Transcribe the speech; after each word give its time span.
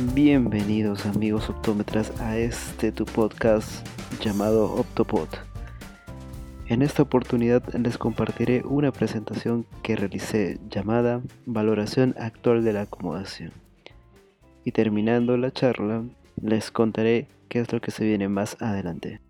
Bienvenidos 0.00 1.06
amigos 1.06 1.50
optómetras 1.50 2.12
a 2.20 2.38
este 2.38 2.92
tu 2.92 3.04
podcast 3.04 3.84
llamado 4.20 4.72
Optopod. 4.74 5.26
En 6.68 6.82
esta 6.82 7.02
oportunidad 7.02 7.64
les 7.74 7.98
compartiré 7.98 8.62
una 8.64 8.92
presentación 8.92 9.66
que 9.82 9.96
realicé 9.96 10.60
llamada 10.70 11.20
Valoración 11.46 12.14
actual 12.16 12.62
de 12.62 12.74
la 12.74 12.82
acomodación. 12.82 13.50
Y 14.64 14.70
terminando 14.70 15.36
la 15.36 15.50
charla, 15.50 16.04
les 16.40 16.70
contaré 16.70 17.26
qué 17.48 17.58
es 17.58 17.72
lo 17.72 17.80
que 17.80 17.90
se 17.90 18.04
viene 18.04 18.28
más 18.28 18.56
adelante. 18.62 19.20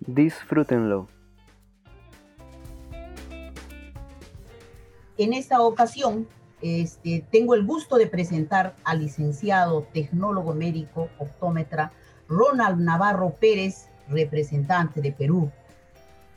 Disfrútenlo. 0.00 1.06
En 5.18 5.34
esta 5.34 5.60
ocasión 5.60 6.26
este, 6.62 7.24
tengo 7.30 7.54
el 7.54 7.64
gusto 7.64 7.96
de 7.96 8.06
presentar 8.06 8.74
al 8.84 9.00
licenciado 9.00 9.86
tecnólogo 9.92 10.54
médico 10.54 11.08
optómetra 11.18 11.92
Ronald 12.28 12.78
Navarro 12.80 13.30
Pérez, 13.30 13.88
representante 14.08 15.00
de 15.00 15.12
Perú. 15.12 15.50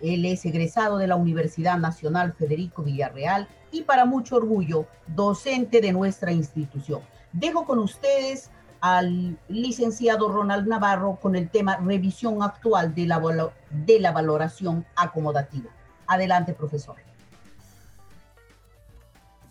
Él 0.02 0.26
es 0.26 0.46
egresado 0.46 0.98
de 0.98 1.08
la 1.08 1.16
Universidad 1.16 1.78
Nacional 1.78 2.34
Federico 2.34 2.84
Villarreal 2.84 3.48
y 3.72 3.84
para 3.84 4.06
mucho 4.06 4.38
orgullo, 4.38 4.86
docente 5.08 5.82
de 5.82 5.94
nuestra 5.94 6.32
institución. 6.32 7.02
Dejo 7.32 7.66
con 7.66 7.80
ustedes 7.80 8.50
al 8.82 9.38
licenciado 9.48 10.30
Ronald 10.30 10.68
Navarro 10.68 11.18
con 11.22 11.36
el 11.36 11.50
tema 11.50 11.78
revisión 11.78 12.44
actual 12.44 12.94
de 12.94 13.08
la, 13.08 13.52
de 13.70 14.00
la 14.00 14.12
valoración 14.12 14.86
acomodativa. 14.96 15.70
Adelante, 16.06 16.54
profesor. 16.54 16.98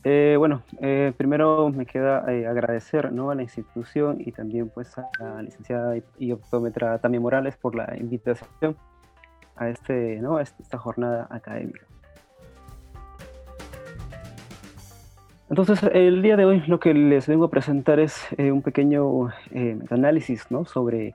Eh, 0.04 0.34
bueno, 0.36 0.62
eh, 0.80 1.12
primero 1.16 1.70
me 1.70 1.86
queda 1.86 2.24
eh, 2.32 2.46
agradecer 2.46 3.06
a 3.06 3.10
la 3.10 3.42
institución 3.42 4.16
y 4.18 4.32
también 4.32 4.68
pues 4.68 4.98
a 4.98 5.08
la 5.20 5.42
licenciada 5.42 5.94
y 6.18 6.32
optómetra 6.32 6.98
Tamia 6.98 7.20
Morales 7.20 7.56
por 7.56 7.76
la 7.76 7.96
invitación 7.96 8.76
a, 9.54 9.68
este, 9.68 10.20
¿no? 10.20 10.38
a 10.38 10.42
esta 10.42 10.76
jornada 10.78 11.28
académica. 11.30 11.86
Entonces, 15.50 15.82
el 15.92 16.22
día 16.22 16.36
de 16.36 16.46
hoy 16.46 16.62
lo 16.66 16.80
que 16.80 16.94
les 16.94 17.28
vengo 17.28 17.44
a 17.44 17.50
presentar 17.50 18.00
es 18.00 18.26
un 18.38 18.62
pequeño 18.62 19.28
análisis 19.90 20.50
¿no? 20.50 20.64
sobre 20.64 21.14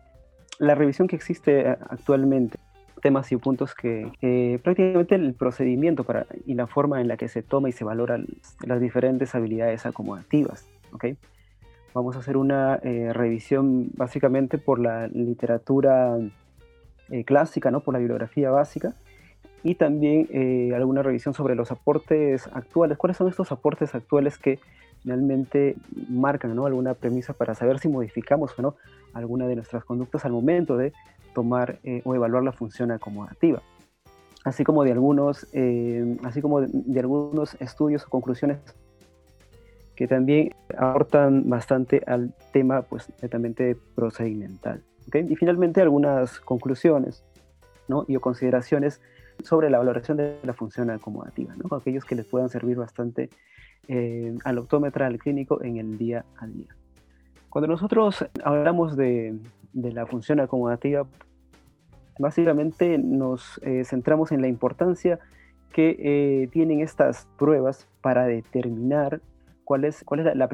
la 0.59 0.75
revisión 0.75 1.07
que 1.07 1.15
existe 1.15 1.67
actualmente 1.67 2.59
temas 3.01 3.31
y 3.31 3.37
puntos 3.37 3.73
que 3.75 4.59
prácticamente 4.63 5.15
el 5.15 5.33
procedimiento 5.33 6.03
para, 6.03 6.25
y 6.45 6.53
la 6.53 6.67
forma 6.67 7.01
en 7.01 7.07
la 7.07 7.17
que 7.17 7.27
se 7.27 7.41
toma 7.41 7.69
y 7.69 7.71
se 7.71 7.83
valoran 7.83 8.27
las 8.65 8.79
diferentes 8.79 9.35
habilidades 9.35 9.85
acomodativas. 9.85 10.67
¿okay? 10.91 11.17
Vamos 11.93 12.15
a 12.15 12.19
hacer 12.19 12.37
una 12.37 12.79
eh, 12.83 13.11
revisión 13.13 13.89
básicamente 13.95 14.57
por 14.57 14.79
la 14.79 15.07
literatura 15.07 16.17
eh, 17.09 17.23
clásica, 17.23 17.71
¿no? 17.71 17.79
por 17.79 17.93
la 17.93 17.99
bibliografía 17.99 18.51
básica, 18.51 18.93
y 19.63 19.75
también 19.75 20.27
eh, 20.31 20.73
alguna 20.75 21.01
revisión 21.01 21.33
sobre 21.33 21.55
los 21.55 21.71
aportes 21.71 22.47
actuales. 22.53 22.97
¿Cuáles 22.97 23.17
son 23.17 23.27
estos 23.27 23.51
aportes 23.51 23.95
actuales 23.95 24.37
que 24.37 24.59
finalmente 25.07 25.77
marcan 26.09 26.53
¿no? 26.53 26.65
alguna 26.65 26.93
premisa 26.93 27.31
para 27.31 27.55
saber 27.55 27.79
si 27.79 27.87
modificamos 27.87 28.51
o 28.59 28.61
no 28.61 28.75
alguna 29.13 29.47
de 29.47 29.55
nuestras 29.55 29.85
conductas 29.85 30.25
al 30.25 30.33
momento 30.33 30.75
de 30.75 30.91
tomar 31.33 31.79
eh, 31.85 32.01
o 32.03 32.13
evaluar 32.13 32.43
la 32.43 32.51
función 32.51 32.91
acomodativa, 32.91 33.61
así 34.43 34.65
como 34.65 34.83
de 34.83 34.91
algunos, 34.91 35.47
eh, 35.53 36.17
así 36.23 36.41
como 36.41 36.59
de, 36.59 36.99
algunos 36.99 37.55
estudios 37.61 38.03
o 38.05 38.09
conclusiones 38.09 38.57
que 39.95 40.09
también 40.09 40.53
aportan 40.77 41.49
bastante 41.49 42.03
al 42.05 42.33
tema 42.51 42.81
pues 42.81 43.09
netamente 43.21 43.77
procedimental. 43.95 44.83
Y 45.13 45.37
finalmente 45.37 45.79
algunas 45.79 46.41
conclusiones 46.41 47.23
¿no? 47.87 48.03
y 48.09 48.17
o 48.17 48.19
consideraciones 48.19 48.99
sobre 49.41 49.69
la 49.69 49.77
valoración 49.77 50.17
de 50.17 50.37
la 50.43 50.53
función 50.53 50.89
acomodativa, 50.89 51.53
¿no? 51.55 51.73
aquellos 51.77 52.03
que 52.03 52.15
les 52.15 52.25
puedan 52.25 52.49
servir 52.49 52.75
bastante 52.75 53.29
eh, 53.87 54.35
al 54.43 54.57
optómetra, 54.57 55.07
al 55.07 55.17
clínico 55.17 55.63
en 55.63 55.77
el 55.77 55.97
día 55.97 56.25
a 56.37 56.47
día. 56.47 56.75
Cuando 57.49 57.67
nosotros 57.67 58.25
hablamos 58.43 58.97
de, 58.97 59.37
de 59.73 59.91
la 59.91 60.05
función 60.05 60.39
acomodativa, 60.39 61.07
Básicamente 62.19 62.97
nos 62.97 63.59
eh, 63.63 63.83
centramos 63.85 64.31
en 64.31 64.41
la 64.41 64.47
importancia 64.47 65.19
que 65.71 65.95
eh, 65.99 66.47
tienen 66.47 66.79
estas 66.79 67.27
pruebas 67.37 67.87
para 68.01 68.25
determinar 68.25 69.21
cuál 69.63 69.85
es, 69.85 70.03
cuál 70.03 70.21
es 70.21 70.35
la, 70.35 70.47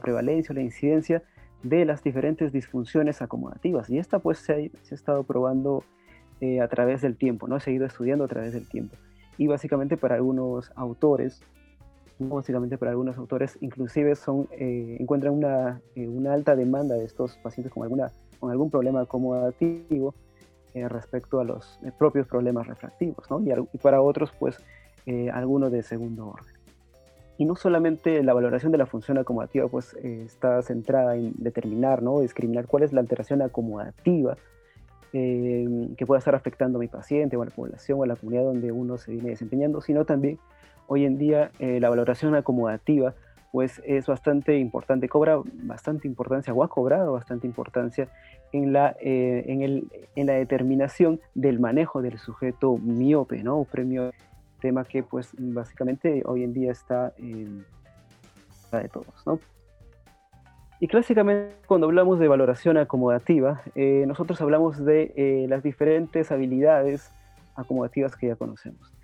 prevalencia 0.00 0.52
o 0.52 0.54
la 0.54 0.62
incidencia 0.62 1.22
de 1.62 1.84
las 1.84 2.04
diferentes 2.04 2.52
disfunciones 2.52 3.20
acomodativas. 3.20 3.90
Y 3.90 3.98
esta 3.98 4.20
pues 4.20 4.38
se 4.38 4.52
ha, 4.52 4.94
estado 4.94 5.24
probando 5.24 5.82
eh, 6.40 6.60
a 6.60 6.68
través 6.68 7.02
del 7.02 7.16
tiempo, 7.16 7.48
¿no? 7.48 7.56
ha 7.56 7.60
seguido 7.60 7.86
estudiando 7.86 8.24
a 8.24 8.28
través 8.28 8.52
del 8.52 8.68
tiempo. 8.68 8.94
Y 9.38 9.48
básicamente 9.48 9.96
para 9.96 10.14
algunos 10.14 10.70
autores, 10.76 11.42
básicamente 12.18 12.78
para 12.78 12.90
algunos 12.90 13.16
autores, 13.18 13.56
inclusive 13.60 14.14
son, 14.16 14.48
encuentran 14.50 15.34
una, 15.34 15.80
una, 15.96 16.32
alta 16.32 16.56
demanda 16.56 16.96
de 16.96 17.04
estos 17.04 17.36
pacientes 17.38 17.72
con, 17.72 17.84
alguna, 17.84 18.10
con 18.40 18.50
algún 18.50 18.70
problema 18.70 19.02
acomodativo 19.02 20.14
eh, 20.74 20.86
respecto 20.86 21.40
a 21.40 21.44
los 21.44 21.78
eh, 21.82 21.90
propios 21.98 22.26
problemas 22.26 22.66
refractivos, 22.66 23.26
y, 23.72 23.78
para 23.78 24.02
otros, 24.02 24.32
pues, 24.38 24.58
eh, 25.06 25.30
algunos 25.30 25.72
de 25.72 25.82
segundo 25.82 26.28
orden. 26.28 26.54
Y 27.38 27.46
no 27.46 27.56
solamente 27.56 28.22
la 28.22 28.34
valoración 28.34 28.70
de 28.72 28.78
la 28.78 28.84
función 28.84 29.16
acomodativa 29.16 29.66
pues, 29.68 29.94
está 29.94 30.60
centrada 30.60 31.16
en 31.16 31.32
determinar, 31.36 32.02
¿no? 32.02 32.20
discriminar 32.20 32.66
cuál 32.66 32.82
es 32.82 32.92
la 32.92 33.00
alteración 33.00 33.42
acomodativa 33.42 34.36
que 35.10 36.04
pueda 36.06 36.18
estar 36.18 36.34
afectando 36.34 36.78
a 36.78 36.80
mi 36.80 36.88
paciente 36.88 37.36
o 37.36 37.42
a 37.42 37.46
la 37.46 37.50
población 37.50 37.98
o 38.00 38.02
a 38.02 38.06
la 38.06 38.16
comunidad 38.16 38.42
donde 38.42 38.72
uno 38.72 38.98
se 38.98 39.12
viene 39.12 39.30
desempeñando, 39.30 39.80
sino 39.80 40.04
también 40.04 40.38
hoy 40.88 41.04
en 41.04 41.18
día 41.18 41.52
la 41.60 41.88
valoración 41.88 42.34
acomodativa 42.34 43.14
pues 43.52 43.80
es 43.84 44.06
bastante 44.06 44.58
importante, 44.58 45.08
cobra 45.08 45.40
bastante 45.62 46.06
importancia 46.06 46.52
o 46.52 46.62
ha 46.62 46.68
cobrado 46.68 47.12
bastante 47.12 47.46
importancia 47.46 48.08
en 48.52 48.72
la, 48.72 48.96
eh, 49.00 49.44
en, 49.46 49.62
el, 49.62 49.88
en 50.16 50.26
la 50.26 50.34
determinación 50.34 51.20
del 51.34 51.58
manejo 51.58 52.02
del 52.02 52.18
sujeto 52.18 52.76
miope, 52.78 53.42
¿no? 53.42 53.64
Premio, 53.64 54.12
tema 54.60 54.84
que 54.84 55.02
pues 55.02 55.30
básicamente 55.38 56.22
hoy 56.26 56.42
en 56.42 56.52
día 56.52 56.72
está 56.72 57.12
en 57.18 57.64
la 58.72 58.80
de 58.80 58.88
todos, 58.88 59.26
¿no? 59.26 59.38
Y 60.80 60.86
clásicamente 60.86 61.56
cuando 61.66 61.86
hablamos 61.86 62.18
de 62.18 62.28
valoración 62.28 62.76
acomodativa, 62.76 63.62
eh, 63.74 64.04
nosotros 64.06 64.40
hablamos 64.40 64.84
de 64.84 65.12
eh, 65.16 65.46
las 65.48 65.62
diferentes 65.62 66.30
habilidades 66.30 67.10
acomodativas 67.56 68.14
que 68.14 68.28
ya 68.28 68.36
conocemos. 68.36 68.97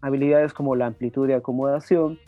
Habilidades 0.00 0.52
como 0.52 0.76
la 0.76 0.86
amplitud 0.86 1.26
de 1.26 1.34
acomodación, 1.34 2.18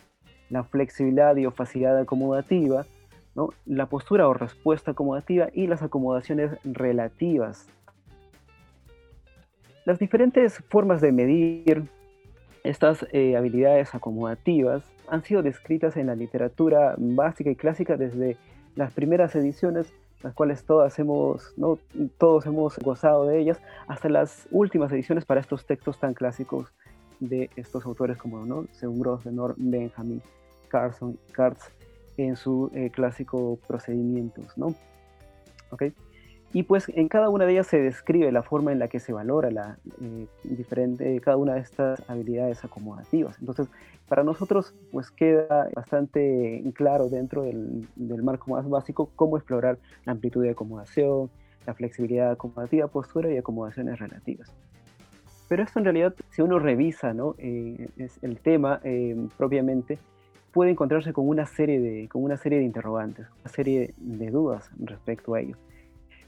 la 0.50 0.64
flexibilidad 0.64 1.36
y 1.36 1.46
o 1.46 1.50
facilidad 1.50 1.98
acomodativa, 1.98 2.86
¿no? 3.34 3.50
la 3.66 3.86
postura 3.86 4.28
o 4.28 4.34
respuesta 4.34 4.92
acomodativa 4.92 5.48
y 5.52 5.66
las 5.66 5.82
acomodaciones 5.82 6.52
relativas. 6.64 7.68
Las 9.84 9.98
diferentes 9.98 10.62
formas 10.68 11.00
de 11.00 11.12
medir 11.12 11.88
estas 12.64 13.06
eh, 13.12 13.36
habilidades 13.36 13.94
acomodativas 13.94 14.82
han 15.08 15.22
sido 15.22 15.42
descritas 15.42 15.96
en 15.96 16.08
la 16.08 16.14
literatura 16.14 16.94
básica 16.98 17.50
y 17.50 17.56
clásica 17.56 17.96
desde 17.96 18.36
las 18.76 18.92
primeras 18.92 19.34
ediciones, 19.34 19.92
las 20.22 20.34
cuales 20.34 20.64
todas 20.64 20.98
hemos, 20.98 21.54
¿no? 21.56 21.78
todos 22.18 22.44
hemos 22.46 22.78
gozado 22.78 23.26
de 23.26 23.38
ellas, 23.40 23.60
hasta 23.86 24.08
las 24.08 24.46
últimas 24.50 24.92
ediciones 24.92 25.24
para 25.24 25.40
estos 25.40 25.64
textos 25.64 25.98
tan 25.98 26.14
clásicos 26.14 26.72
de 27.20 27.50
estos 27.56 27.84
autores 27.84 28.16
como 28.16 28.44
¿no? 28.44 28.66
Según 28.72 29.00
Grosvenor, 29.00 29.54
Benjamin 29.56 30.22
Carson 30.68 31.18
y 32.16 32.22
en 32.22 32.36
su 32.36 32.70
eh, 32.74 32.90
clásico 32.90 33.58
Procedimientos, 33.66 34.56
¿no? 34.56 34.74
¿Ok? 35.70 35.84
Y 36.52 36.62
pues 36.62 36.88
en 36.88 37.08
cada 37.08 37.28
una 37.28 37.44
de 37.44 37.52
ellas 37.52 37.66
se 37.66 37.78
describe 37.78 38.32
la 38.32 38.42
forma 38.42 38.72
en 38.72 38.78
la 38.78 38.88
que 38.88 39.00
se 39.00 39.12
valora 39.12 39.50
la, 39.50 39.78
eh, 40.00 40.26
diferente, 40.44 41.20
cada 41.20 41.36
una 41.36 41.54
de 41.54 41.60
estas 41.60 42.02
habilidades 42.08 42.64
acomodativas. 42.64 43.38
Entonces, 43.38 43.68
para 44.08 44.24
nosotros 44.24 44.74
pues 44.90 45.10
queda 45.10 45.68
bastante 45.74 46.64
claro 46.74 47.10
dentro 47.10 47.42
del, 47.42 47.86
del 47.96 48.22
marco 48.22 48.50
más 48.50 48.66
básico 48.68 49.10
cómo 49.14 49.36
explorar 49.36 49.78
la 50.06 50.12
amplitud 50.12 50.42
de 50.42 50.50
acomodación, 50.50 51.30
la 51.66 51.74
flexibilidad 51.74 52.30
acomodativa, 52.30 52.88
postura 52.88 53.30
y 53.30 53.36
acomodaciones 53.36 53.98
relativas. 53.98 54.54
Pero 55.48 55.62
esto 55.62 55.78
en 55.78 55.84
realidad, 55.86 56.14
si 56.30 56.42
uno 56.42 56.58
revisa 56.58 57.14
¿no? 57.14 57.34
Eh, 57.38 57.88
es 57.96 58.18
el 58.22 58.38
tema 58.38 58.80
propiamente, 59.36 59.98
puede 60.52 60.70
encontrarse 60.70 61.12
con 61.12 61.28
una 61.28 61.46
serie 61.46 61.80
de, 61.80 62.08
con 62.08 62.22
una 62.22 62.36
serie 62.36 62.58
de 62.58 62.64
interrogantes, 62.64 63.26
una 63.40 63.52
serie 63.52 63.94
de 63.96 64.30
dudas 64.30 64.70
respecto 64.78 65.34
a 65.34 65.40
ello, 65.40 65.56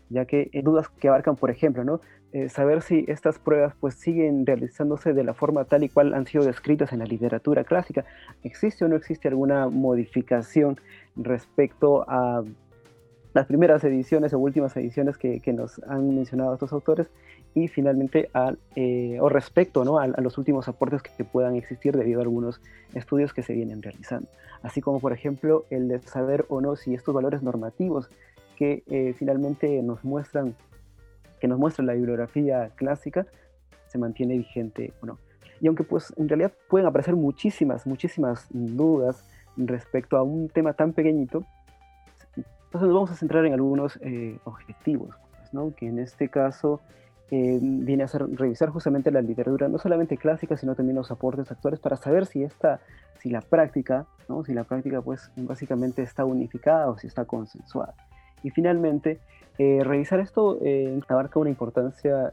ya 0.08 0.24
que 0.24 0.50
eh, 0.52 0.62
dudas 0.62 0.88
que 0.88 1.08
abarcan, 1.08 1.36
por 1.36 1.50
ejemplo, 1.50 1.84
¿no? 1.84 2.00
eh, 2.32 2.48
saber 2.48 2.82
si 2.82 3.04
estas 3.08 3.38
pruebas 3.40 3.74
pues 3.80 3.94
siguen 3.94 4.46
realizándose 4.46 5.12
de 5.12 5.24
la 5.24 5.34
forma 5.34 5.64
tal 5.64 5.82
y 5.82 5.88
cual 5.88 6.14
han 6.14 6.26
sido 6.26 6.44
descritas 6.44 6.92
en 6.92 7.00
la 7.00 7.04
literatura 7.04 7.64
clásica. 7.64 8.04
¿Existe 8.44 8.84
o 8.84 8.88
no 8.88 8.96
existe 8.96 9.26
alguna 9.28 9.68
modificación 9.68 10.80
respecto 11.16 12.08
a 12.08 12.44
las 13.32 13.46
primeras 13.46 13.84
ediciones 13.84 14.32
o 14.32 14.38
últimas 14.38 14.76
ediciones 14.76 15.16
que, 15.16 15.40
nos 15.52 15.80
han 15.84 16.14
mencionado 16.14 16.54
estos 16.54 16.72
autores 16.72 17.08
y 17.54 17.68
finalmente 17.68 18.28
al, 18.32 18.58
eh, 18.76 19.18
o 19.20 19.28
respecto 19.28 19.84
¿no? 19.84 19.98
a, 19.98 20.06
los 20.06 20.38
últimos 20.38 20.68
aportes 20.68 21.02
que, 21.02 21.24
puedan 21.24 21.56
existir 21.56 21.96
debido 21.96 22.20
a 22.20 22.22
algunos 22.22 22.60
estudios 22.94 23.32
que 23.32 23.42
se 23.42 23.52
vienen 23.52 23.82
realizando. 23.82 24.28
Así 24.62 24.80
como 24.80 25.00
por 25.00 25.12
ejemplo 25.12 25.64
el 25.70 25.88
de 25.88 26.00
saber 26.00 26.44
o 26.48 26.60
no 26.60 26.76
si 26.76 26.94
estos 26.94 27.14
valores 27.14 27.42
normativos 27.42 28.08
que 28.56 28.82
eh, 28.88 29.14
finalmente 29.16 29.82
nos 29.82 30.04
muestran, 30.04 30.54
que 31.40 31.48
nos 31.48 31.58
muestra 31.58 31.84
la 31.84 31.94
bibliografía 31.94 32.70
clásica, 32.74 33.26
se 33.86 33.98
mantiene 33.98 34.36
vigente 34.36 34.92
o 35.02 35.06
no. 35.06 35.18
Y 35.60 35.66
aunque 35.66 35.84
pues 35.84 36.12
en 36.16 36.28
realidad 36.28 36.52
pueden 36.68 36.86
aparecer 36.86 37.16
muchísimas, 37.16 37.86
muchísimas 37.86 38.46
dudas 38.50 39.24
respecto 39.56 40.16
a 40.16 40.22
un 40.22 40.48
tema 40.48 40.72
tan 40.72 40.92
pequeñito, 40.92 41.44
entonces 42.70 42.86
nos 42.86 42.94
vamos 42.94 43.10
a 43.10 43.16
centrar 43.16 43.44
en 43.46 43.52
algunos 43.52 43.98
eh, 44.00 44.38
objetivos, 44.44 45.16
pues, 45.32 45.52
¿no? 45.52 45.74
que 45.74 45.88
en 45.88 45.98
este 45.98 46.28
caso 46.28 46.80
eh, 47.32 47.58
viene 47.60 48.04
a 48.04 48.08
ser 48.08 48.28
revisar 48.28 48.68
justamente 48.68 49.10
la 49.10 49.22
literatura, 49.22 49.66
no 49.66 49.78
solamente 49.78 50.16
clásica, 50.16 50.56
sino 50.56 50.76
también 50.76 50.94
los 50.94 51.10
aportes 51.10 51.50
actuales 51.50 51.80
para 51.80 51.96
saber 51.96 52.26
si 52.26 52.44
esta, 52.44 52.78
si 53.18 53.28
la 53.28 53.40
práctica, 53.40 54.06
¿no? 54.28 54.44
si 54.44 54.54
la 54.54 54.62
práctica 54.62 55.02
pues 55.02 55.32
básicamente 55.34 56.02
está 56.02 56.24
unificada 56.24 56.88
o 56.88 56.96
si 56.96 57.08
está 57.08 57.24
consensuada. 57.24 57.94
Y 58.44 58.50
finalmente, 58.50 59.18
eh, 59.58 59.82
revisar 59.82 60.20
esto 60.20 60.60
abarca 61.08 61.40
una 61.40 61.50
importancia 61.50 62.32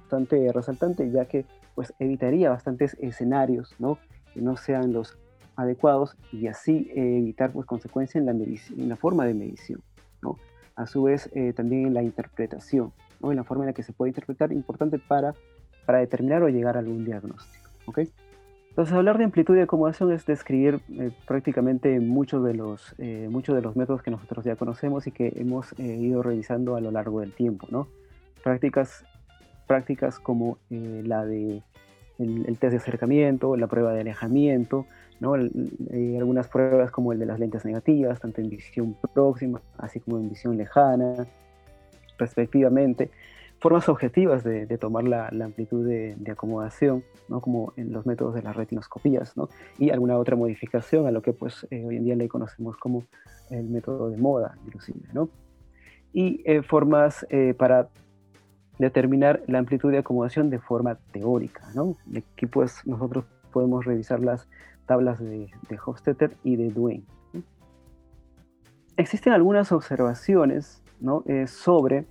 bastante 0.00 0.52
resaltante, 0.52 1.08
ya 1.12 1.26
que 1.26 1.46
pues 1.76 1.94
evitaría 2.00 2.50
bastantes 2.50 2.96
escenarios, 2.98 3.76
¿no? 3.78 3.96
que 4.34 4.42
no 4.42 4.56
sean 4.56 4.92
los 4.92 5.19
adecuados 5.56 6.16
y 6.32 6.46
así 6.46 6.90
eh, 6.94 7.18
evitar 7.18 7.52
pues, 7.52 7.66
consecuencias 7.66 8.16
en 8.16 8.26
la, 8.26 8.32
en 8.32 8.88
la 8.88 8.96
forma 8.96 9.24
de 9.24 9.34
medición. 9.34 9.80
¿no? 10.22 10.36
A 10.76 10.86
su 10.86 11.04
vez, 11.04 11.30
eh, 11.34 11.52
también 11.52 11.86
en 11.86 11.94
la 11.94 12.02
interpretación, 12.02 12.92
¿no? 13.20 13.30
en 13.30 13.36
la 13.36 13.44
forma 13.44 13.64
en 13.64 13.68
la 13.68 13.72
que 13.72 13.82
se 13.82 13.92
puede 13.92 14.10
interpretar, 14.10 14.52
importante 14.52 14.98
para, 14.98 15.34
para 15.86 15.98
determinar 15.98 16.42
o 16.42 16.48
llegar 16.48 16.76
a 16.76 16.80
algún 16.80 17.04
diagnóstico. 17.04 17.68
¿okay? 17.86 18.10
Entonces, 18.70 18.94
hablar 18.94 19.18
de 19.18 19.24
amplitud 19.24 19.54
de 19.54 19.62
acomodación 19.62 20.12
es 20.12 20.24
describir 20.24 20.80
eh, 20.90 21.10
prácticamente 21.26 21.98
muchos 22.00 22.44
de, 22.44 22.54
los, 22.54 22.94
muchos 23.28 23.56
de 23.56 23.62
los 23.62 23.74
métodos 23.76 24.02
que 24.02 24.10
nosotros 24.12 24.44
ya 24.44 24.56
conocemos 24.56 25.06
y 25.06 25.12
que 25.12 25.32
hemos 25.36 25.76
ido 25.78 26.22
revisando 26.22 26.76
a 26.76 26.80
lo 26.80 26.90
largo 26.90 27.20
del 27.20 27.32
tiempo. 27.32 27.66
¿no? 27.70 27.88
Prácticas, 28.44 29.04
prácticas 29.66 30.20
como 30.20 30.58
la 30.70 31.26
de 31.26 31.62
el, 32.20 32.58
test 32.58 32.72
de 32.72 32.76
acercamiento, 32.76 33.56
la 33.56 33.66
prueba 33.66 33.92
de 33.92 34.00
alejamiento, 34.00 34.86
¿no? 35.20 35.36
Eh, 35.36 36.16
algunas 36.18 36.48
pruebas 36.48 36.90
como 36.90 37.12
el 37.12 37.18
de 37.18 37.26
las 37.26 37.38
lentes 37.38 37.64
negativas, 37.64 38.20
tanto 38.20 38.40
en 38.40 38.50
visión 38.50 38.96
próxima, 39.14 39.60
así 39.78 40.00
como 40.00 40.18
en 40.18 40.28
visión 40.28 40.56
lejana, 40.56 41.26
respectivamente. 42.18 43.10
Formas 43.58 43.90
objetivas 43.90 44.42
de, 44.42 44.66
tomar 44.78 45.04
la, 45.04 45.28
amplitud 45.28 45.86
de, 45.86 46.16
acomodación, 46.30 47.04
¿no? 47.28 47.42
como 47.42 47.74
en 47.76 47.92
los 47.92 48.06
métodos 48.06 48.34
de 48.34 48.42
las 48.42 48.56
retinoscopías, 48.56 49.36
¿no? 49.36 49.50
y 49.78 49.90
alguna 49.90 50.16
otra 50.16 50.34
modificación 50.34 51.06
a 51.06 51.10
lo 51.10 51.20
que 51.20 51.34
pues, 51.34 51.66
eh, 51.70 51.84
hoy 51.84 51.96
en 51.96 52.04
día 52.04 52.16
le 52.16 52.26
conocemos 52.26 52.78
como 52.78 53.04
el 53.50 53.68
método 53.68 54.08
de 54.08 54.16
moda, 54.16 54.56
inclusive. 54.64 55.00
¿no? 55.12 55.28
Y 56.14 56.42
eh, 56.46 56.62
formas 56.62 57.26
para 57.58 57.90
determinar 58.80 59.42
la 59.46 59.58
amplitud 59.58 59.92
de 59.92 59.98
acomodación 59.98 60.50
de 60.50 60.58
forma 60.58 60.96
teórica. 61.12 61.62
Aquí 62.32 62.46
pues 62.46 62.80
nosotros 62.86 63.24
podemos 63.52 63.84
revisar 63.84 64.20
las 64.20 64.48
tablas 64.86 65.18
de, 65.20 65.50
Hofstetter 65.84 66.36
y 66.42 66.56
de 66.56 66.70
Duane. 66.70 67.04
Existen 68.96 69.32
algunas 69.32 69.70
observaciones. 69.72 70.82
Eh, 71.26 71.46
sobre 71.46 72.04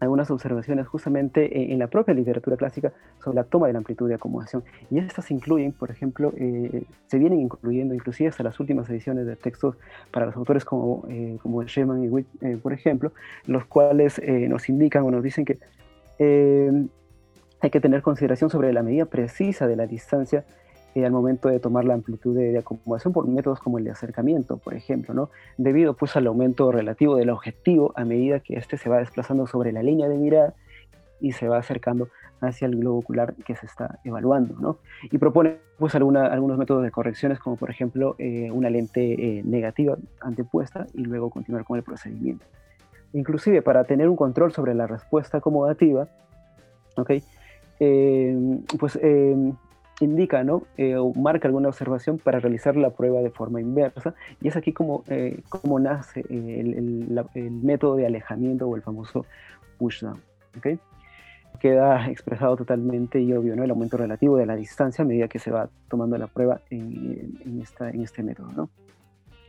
algunas 0.00 0.30
observaciones 0.30 0.86
justamente 0.86 1.72
en, 1.72 1.78
la 1.78 1.86
propia 1.86 2.14
literatura 2.14 2.56
clásica 2.56 2.92
sobre 3.22 3.36
la 3.36 3.44
toma 3.44 3.66
de 3.66 3.72
la 3.72 3.78
amplitud 3.78 4.08
de 4.08 4.14
acomodación. 4.14 4.62
Y 4.90 4.98
estas 4.98 5.30
incluyen, 5.30 5.72
por 5.72 5.90
ejemplo, 5.90 6.32
eh, 6.36 6.84
se 7.06 7.18
vienen 7.18 7.40
incluyendo 7.40 7.94
inclusive 7.94 8.28
hasta 8.28 8.42
las 8.42 8.60
últimas 8.60 8.88
ediciones 8.90 9.26
de 9.26 9.36
textos 9.36 9.76
para 10.10 10.26
los 10.26 10.36
autores 10.36 10.64
como, 10.64 11.04
eh, 11.08 11.38
como 11.42 11.62
Sherman 11.62 12.04
y 12.04 12.08
Witt, 12.08 12.26
eh, 12.42 12.58
por 12.62 12.72
ejemplo, 12.72 13.12
los 13.46 13.64
cuales 13.66 14.20
nos 14.48 14.68
indican 14.68 15.04
o 15.04 15.10
nos 15.10 15.22
dicen 15.22 15.44
que 15.44 15.58
hay 17.60 17.70
que 17.70 17.80
tener 17.80 18.02
consideración 18.02 18.50
sobre 18.50 18.72
la 18.72 18.82
medida 18.82 19.06
precisa 19.06 19.66
de 19.66 19.76
la 19.76 19.86
distancia 19.86 20.44
al 21.04 21.12
momento 21.12 21.48
de 21.48 21.60
tomar 21.60 21.84
la 21.84 21.94
amplitud 21.94 22.34
de, 22.36 22.56
acomodación 22.58 23.12
por 23.12 23.26
métodos 23.28 23.60
como 23.60 23.78
el 23.78 23.84
de 23.84 23.90
acercamiento, 23.90 24.56
por 24.56 24.74
ejemplo, 24.74 25.14
¿no? 25.14 25.30
debido 25.58 25.94
pues 25.94 26.16
al 26.16 26.26
aumento 26.26 26.72
relativo 26.72 27.16
del 27.16 27.30
objetivo 27.30 27.92
a 27.96 28.04
medida 28.04 28.40
que 28.40 28.56
éste 28.56 28.78
se 28.78 28.88
va 28.88 28.98
desplazando 28.98 29.46
sobre 29.46 29.72
la 29.72 29.82
línea 29.82 30.08
de 30.08 30.16
mirada 30.16 30.54
y 31.20 31.32
se 31.32 31.48
va 31.48 31.58
acercando 31.58 32.08
hacia 32.40 32.66
el 32.66 32.76
globo 32.76 32.98
ocular 32.98 33.34
que 33.34 33.56
se 33.56 33.66
está 33.66 33.98
evaluando, 34.04 34.54
¿no? 34.60 34.78
Y 35.10 35.18
propone 35.18 35.58
pues 35.78 35.94
alguna, 35.94 36.26
algunos 36.26 36.58
métodos 36.58 36.82
de 36.82 36.90
correcciones 36.90 37.38
como 37.38 37.56
por 37.56 37.70
ejemplo 37.70 38.14
eh, 38.18 38.50
una 38.50 38.70
lente 38.70 39.38
eh, 39.38 39.42
negativa 39.44 39.96
antepuesta 40.20 40.86
y 40.94 41.02
luego 41.02 41.30
continuar 41.30 41.64
con 41.64 41.78
el 41.78 41.82
procedimiento. 41.82 42.44
Inclusive 43.12 43.62
para 43.62 43.84
tener 43.84 44.08
un 44.08 44.16
control 44.16 44.52
sobre 44.52 44.74
la 44.74 44.86
respuesta 44.86 45.38
acomodativa, 45.38 46.08
¿ok? 46.96 47.10
Eh, 47.80 48.60
pues 48.78 48.98
indica 50.00 50.44
¿no? 50.44 50.64
Eh, 50.76 50.96
o 50.96 51.12
marca 51.14 51.48
alguna 51.48 51.68
observación 51.68 52.18
para 52.18 52.40
realizar 52.40 52.76
la 52.76 52.90
prueba 52.90 53.20
de 53.20 53.30
forma 53.30 53.60
inversa 53.60 54.14
y 54.40 54.48
es 54.48 54.56
aquí 54.56 54.72
como, 54.72 55.04
eh, 55.08 55.40
como 55.48 55.78
nace 55.78 56.24
el, 56.28 57.18
el, 57.34 57.50
método 57.50 57.96
de 57.96 58.06
alejamiento 58.06 58.68
o 58.68 58.76
el 58.76 58.82
famoso 58.82 59.24
pushdown. 59.78 60.20
¿okay? 60.56 60.78
Queda 61.60 62.10
expresado 62.10 62.56
totalmente 62.56 63.20
y 63.20 63.32
obvio 63.32 63.56
¿no? 63.56 63.64
el 63.64 63.70
aumento 63.70 63.96
relativo 63.96 64.36
de 64.36 64.46
la 64.46 64.56
distancia 64.56 65.02
a 65.02 65.08
medida 65.08 65.28
que 65.28 65.38
se 65.38 65.50
va 65.50 65.68
tomando 65.88 66.18
la 66.18 66.26
prueba 66.26 66.60
en, 66.70 67.60
esta, 67.62 67.90
en 67.90 68.02
este 68.02 68.22
método. 68.22 68.52
¿no? 68.52 68.70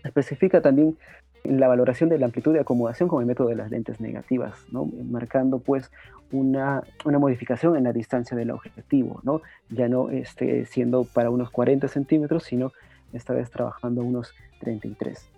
Especifica 0.04 0.62
también 0.62 0.98
la 1.44 1.68
valoración 1.68 2.10
de 2.10 2.19
la 2.19 2.25
amplitud 2.25 2.54
de 2.54 2.60
acomodación 2.60 3.10
con 3.10 3.22
el 3.22 3.28
método 3.28 3.50
de 3.50 3.56
las 3.56 3.72
lentes 3.72 4.00
negativas, 4.00 4.57
¿no? 4.72 4.86
marcando 5.10 5.60
pues 5.60 5.92
una, 6.31 6.84
una, 7.06 7.19
modificación 7.19 7.78
en 7.78 7.86
la 7.86 7.94
distancia 7.94 8.36
del 8.36 8.51
objetivo, 8.51 9.22
¿no? 9.24 9.42
ya 9.69 9.88
no 9.88 10.10
este, 10.10 10.66
siendo 10.66 11.06
para 11.06 11.30
unos 11.30 11.50
40 11.51 11.88
centímetros, 11.88 12.44
sino 12.44 12.72
esta 13.13 13.34
vez 13.34 13.50
trabajando 13.50 14.02
unos 14.04 14.33
33. 14.59 15.30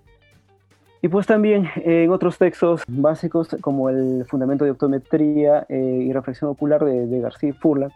Y 1.01 1.07
pues 1.07 1.27
también 1.27 1.69
en 1.77 2.09
otros 2.11 2.37
textos 2.37 2.83
básicos 2.87 3.55
como 3.61 3.89
el 3.89 4.25
Fundamento 4.27 4.65
de 4.65 4.71
Optometría 4.71 5.65
eh, 5.69 5.77
y 5.77 6.11
Reflexión 6.11 6.49
Ocular 6.49 6.83
de, 6.83 7.19
García 7.19 7.49
y 7.49 7.53
Furla, 7.53 7.89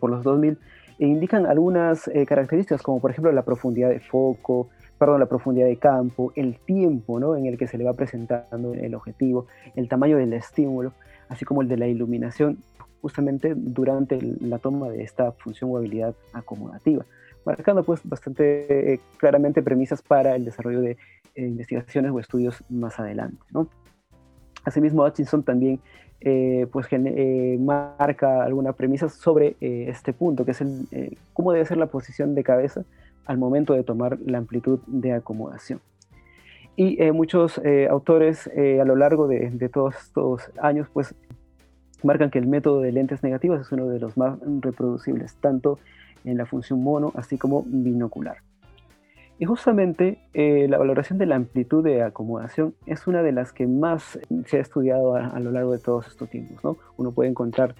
por 0.00 0.10
los 0.10 0.22
2000, 0.22 0.58
indican 0.98 1.44
algunas 1.44 2.08
eh, 2.08 2.24
características 2.24 2.80
como 2.80 3.00
por 3.00 3.10
ejemplo 3.10 3.30
la 3.32 3.42
profundidad 3.42 3.90
de 3.90 4.00
foco, 4.00 4.68
perdón, 4.98 5.20
la 5.20 5.26
profundidad 5.26 5.66
de 5.66 5.76
campo, 5.76 6.32
el 6.36 6.58
tiempo 6.58 7.20
¿no? 7.20 7.36
en 7.36 7.46
el 7.46 7.58
que 7.58 7.66
se 7.66 7.78
le 7.78 7.84
va 7.84 7.92
presentando 7.92 8.72
el 8.72 8.94
objetivo, 8.94 9.46
el 9.74 9.88
tamaño 9.88 10.16
del 10.16 10.32
estímulo, 10.32 10.92
así 11.28 11.44
como 11.44 11.62
el 11.62 11.68
de 11.68 11.76
la 11.76 11.86
iluminación, 11.86 12.58
justamente 13.02 13.54
durante 13.54 14.18
la 14.40 14.58
toma 14.58 14.88
de 14.88 15.02
esta 15.02 15.32
función 15.32 15.70
o 15.70 15.76
habilidad 15.76 16.14
acomodativa, 16.32 17.04
marcando 17.44 17.84
pues 17.84 18.00
bastante 18.04 18.94
eh, 18.94 19.00
claramente 19.18 19.62
premisas 19.62 20.02
para 20.02 20.34
el 20.34 20.44
desarrollo 20.44 20.80
de 20.80 20.92
eh, 21.34 21.46
investigaciones 21.46 22.10
o 22.12 22.18
estudios 22.18 22.64
más 22.70 22.98
adelante. 22.98 23.38
¿no? 23.50 23.68
Asimismo, 24.64 25.04
Hutchinson 25.04 25.42
también 25.42 25.78
eh, 26.20 26.66
pues, 26.72 26.88
marca 27.60 28.42
algunas 28.42 28.74
premisas 28.74 29.12
sobre 29.14 29.56
este 29.60 30.12
punto, 30.12 30.44
que 30.44 30.52
es 30.52 30.60
el, 30.62 31.18
cómo 31.34 31.52
debe 31.52 31.66
ser 31.66 31.76
la 31.76 31.86
posición 31.86 32.34
de 32.34 32.42
cabeza 32.42 32.84
al 33.26 33.38
momento 33.38 33.74
de 33.74 33.82
tomar 33.82 34.18
la 34.24 34.38
amplitud 34.38 34.80
de 34.86 35.12
acomodación. 35.12 35.80
Y 36.76 37.02
eh, 37.02 37.12
muchos 37.12 37.58
eh, 37.64 37.88
autores 37.90 38.50
eh, 38.54 38.80
a 38.80 38.84
lo 38.84 38.96
largo 38.96 39.26
de, 39.26 39.50
todos 39.72 39.96
estos 39.96 40.50
años 40.60 40.88
pues 40.92 41.14
marcan 42.02 42.30
que 42.30 42.38
el 42.38 42.46
método 42.46 42.82
de 42.82 42.92
lentes 42.92 43.22
negativas 43.22 43.62
es 43.62 43.72
uno 43.72 43.88
de 43.88 43.98
los 43.98 44.16
más 44.18 44.38
reproducibles, 44.60 45.36
tanto 45.36 45.78
en 46.24 46.36
la 46.36 46.44
función 46.44 46.82
mono 46.82 47.12
así 47.16 47.38
como 47.38 47.64
binocular. 47.66 48.38
Y 49.38 49.44
justamente 49.44 50.18
la 50.32 50.78
valoración 50.78 51.18
de 51.18 51.26
la 51.26 51.36
amplitud 51.36 51.84
de 51.84 52.02
acomodación 52.02 52.74
es 52.86 53.06
una 53.06 53.22
de 53.22 53.32
las 53.32 53.52
que 53.52 53.66
más 53.66 54.18
se 54.46 54.56
ha 54.56 54.60
estudiado 54.60 55.14
a, 55.14 55.38
lo 55.40 55.50
largo 55.50 55.72
de 55.72 55.78
todos 55.78 56.06
estos 56.06 56.30
tiempos. 56.30 56.64
¿no? 56.64 56.78
Uno 56.96 57.12
puede 57.12 57.28
encontrar 57.28 57.74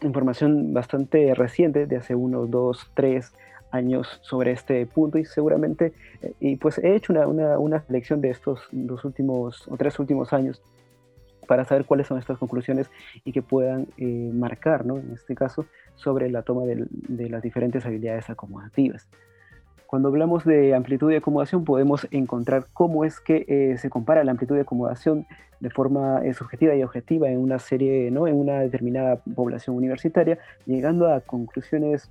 información 0.00 0.72
bastante 0.72 1.34
reciente, 1.34 1.86
de 1.86 1.96
hace 1.96 2.14
unos 2.14 2.50
dos, 2.50 2.88
tres 2.94 3.32
años 3.72 4.20
sobre 4.22 4.52
este 4.52 4.86
punto 4.86 5.18
y 5.18 5.24
seguramente, 5.24 5.92
y 6.38 6.56
pues 6.56 6.78
he 6.78 6.94
hecho 6.94 7.12
una, 7.12 7.26
una, 7.26 7.58
una 7.58 7.80
selección 7.80 8.20
de 8.20 8.30
estos 8.30 8.68
dos 8.70 9.04
últimos 9.04 9.66
o 9.68 9.76
tres 9.76 9.98
últimos 9.98 10.32
años 10.32 10.62
para 11.46 11.64
saber 11.64 11.84
cuáles 11.84 12.06
son 12.06 12.18
estas 12.18 12.38
conclusiones 12.38 12.90
y 13.24 13.32
que 13.32 13.42
puedan 13.42 13.88
eh, 13.96 14.30
marcar, 14.32 14.86
¿no? 14.86 14.98
en 14.98 15.12
este 15.12 15.34
caso, 15.34 15.66
sobre 15.94 16.30
la 16.30 16.42
toma 16.42 16.64
de, 16.64 17.28
las 17.28 17.42
diferentes 17.42 17.84
habilidades 17.84 18.30
acomodativas. 18.30 19.08
Cuando 19.86 20.08
hablamos 20.08 20.44
de 20.44 20.74
amplitud 20.74 21.10
de 21.10 21.18
acomodación 21.18 21.64
podemos 21.64 22.08
encontrar 22.10 22.66
cómo 22.72 23.04
es 23.04 23.20
que 23.20 23.44
eh, 23.46 23.76
se 23.76 23.90
compara 23.90 24.24
la 24.24 24.30
amplitud 24.30 24.54
de 24.54 24.62
acomodación 24.62 25.26
de 25.60 25.68
forma 25.68 26.24
eh, 26.24 26.32
subjetiva 26.32 26.74
y 26.74 26.82
objetiva 26.82 27.28
en 27.28 27.38
una 27.38 27.58
serie, 27.58 28.10
¿no? 28.10 28.26
en 28.26 28.36
una 28.36 28.60
determinada 28.60 29.16
población 29.16 29.76
universitaria, 29.76 30.38
llegando 30.64 31.12
a 31.12 31.20
conclusiones 31.20 32.10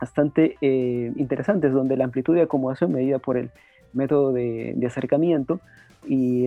bastante 0.00 0.56
interesantes, 0.60 1.72
donde 1.72 1.96
la 1.96 2.04
amplitud 2.04 2.34
de 2.34 2.42
acomodación 2.42 2.92
medida 2.92 3.18
por 3.18 3.36
el 3.36 3.50
método 3.92 4.32
de, 4.32 4.82
acercamiento 4.86 5.60
y 6.06 6.46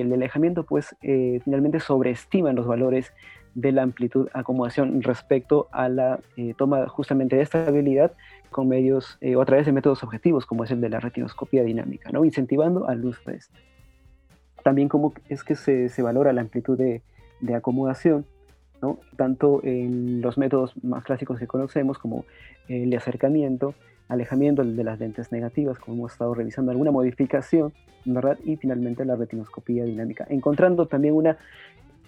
el, 0.00 0.12
alejamiento, 0.12 0.64
pues 0.64 0.94
eh, 1.02 1.40
finalmente 1.44 1.80
sobreestiman 1.80 2.54
los 2.54 2.66
valores 2.66 3.12
de 3.54 3.72
la 3.72 3.82
amplitud 3.82 4.28
acomodación 4.32 5.02
respecto 5.02 5.68
a 5.72 5.88
la 5.88 6.20
eh, 6.36 6.54
toma 6.56 6.88
justamente 6.88 7.36
de 7.36 7.42
esta 7.42 7.66
habilidad 7.66 8.12
con 8.50 8.68
medios 8.68 9.18
eh, 9.20 9.36
o 9.36 9.42
a 9.42 9.44
través 9.44 9.66
de 9.66 9.72
métodos 9.72 10.02
objetivos 10.02 10.46
como 10.46 10.64
es 10.64 10.70
el 10.70 10.80
de 10.80 10.88
la 10.88 11.00
retinoscopía 11.00 11.62
dinámica, 11.62 12.10
¿no? 12.10 12.24
incentivando 12.24 12.88
al 12.88 13.04
uso 13.04 13.20
de 13.26 13.36
esto. 13.36 13.54
También 14.62 14.88
cómo 14.88 15.12
es 15.28 15.44
que 15.44 15.54
se, 15.54 15.88
se 15.88 16.02
valora 16.02 16.32
la 16.32 16.40
amplitud 16.40 16.78
de, 16.78 17.02
de 17.40 17.54
acomodación, 17.54 18.24
tanto 19.16 19.60
en 19.64 20.20
los 20.20 20.38
métodos 20.38 20.74
más 20.82 21.04
clásicos 21.04 21.38
que 21.38 21.46
conocemos 21.46 21.98
como 21.98 22.24
el 22.68 22.94
acercamiento, 22.96 23.74
alejamiento 24.08 24.64
de 24.64 24.84
las 24.84 24.98
lentes 24.98 25.32
negativas, 25.32 25.78
como 25.78 25.96
hemos 25.96 26.12
estado 26.12 26.34
revisando, 26.34 26.70
alguna 26.70 26.90
modificación, 26.90 27.72
¿verdad? 28.04 28.38
Y 28.44 28.56
finalmente 28.56 29.04
la 29.04 29.16
retinoscopía 29.16 29.84
dinámica, 29.84 30.26
encontrando 30.28 30.86
también 30.86 31.14
una 31.14 31.38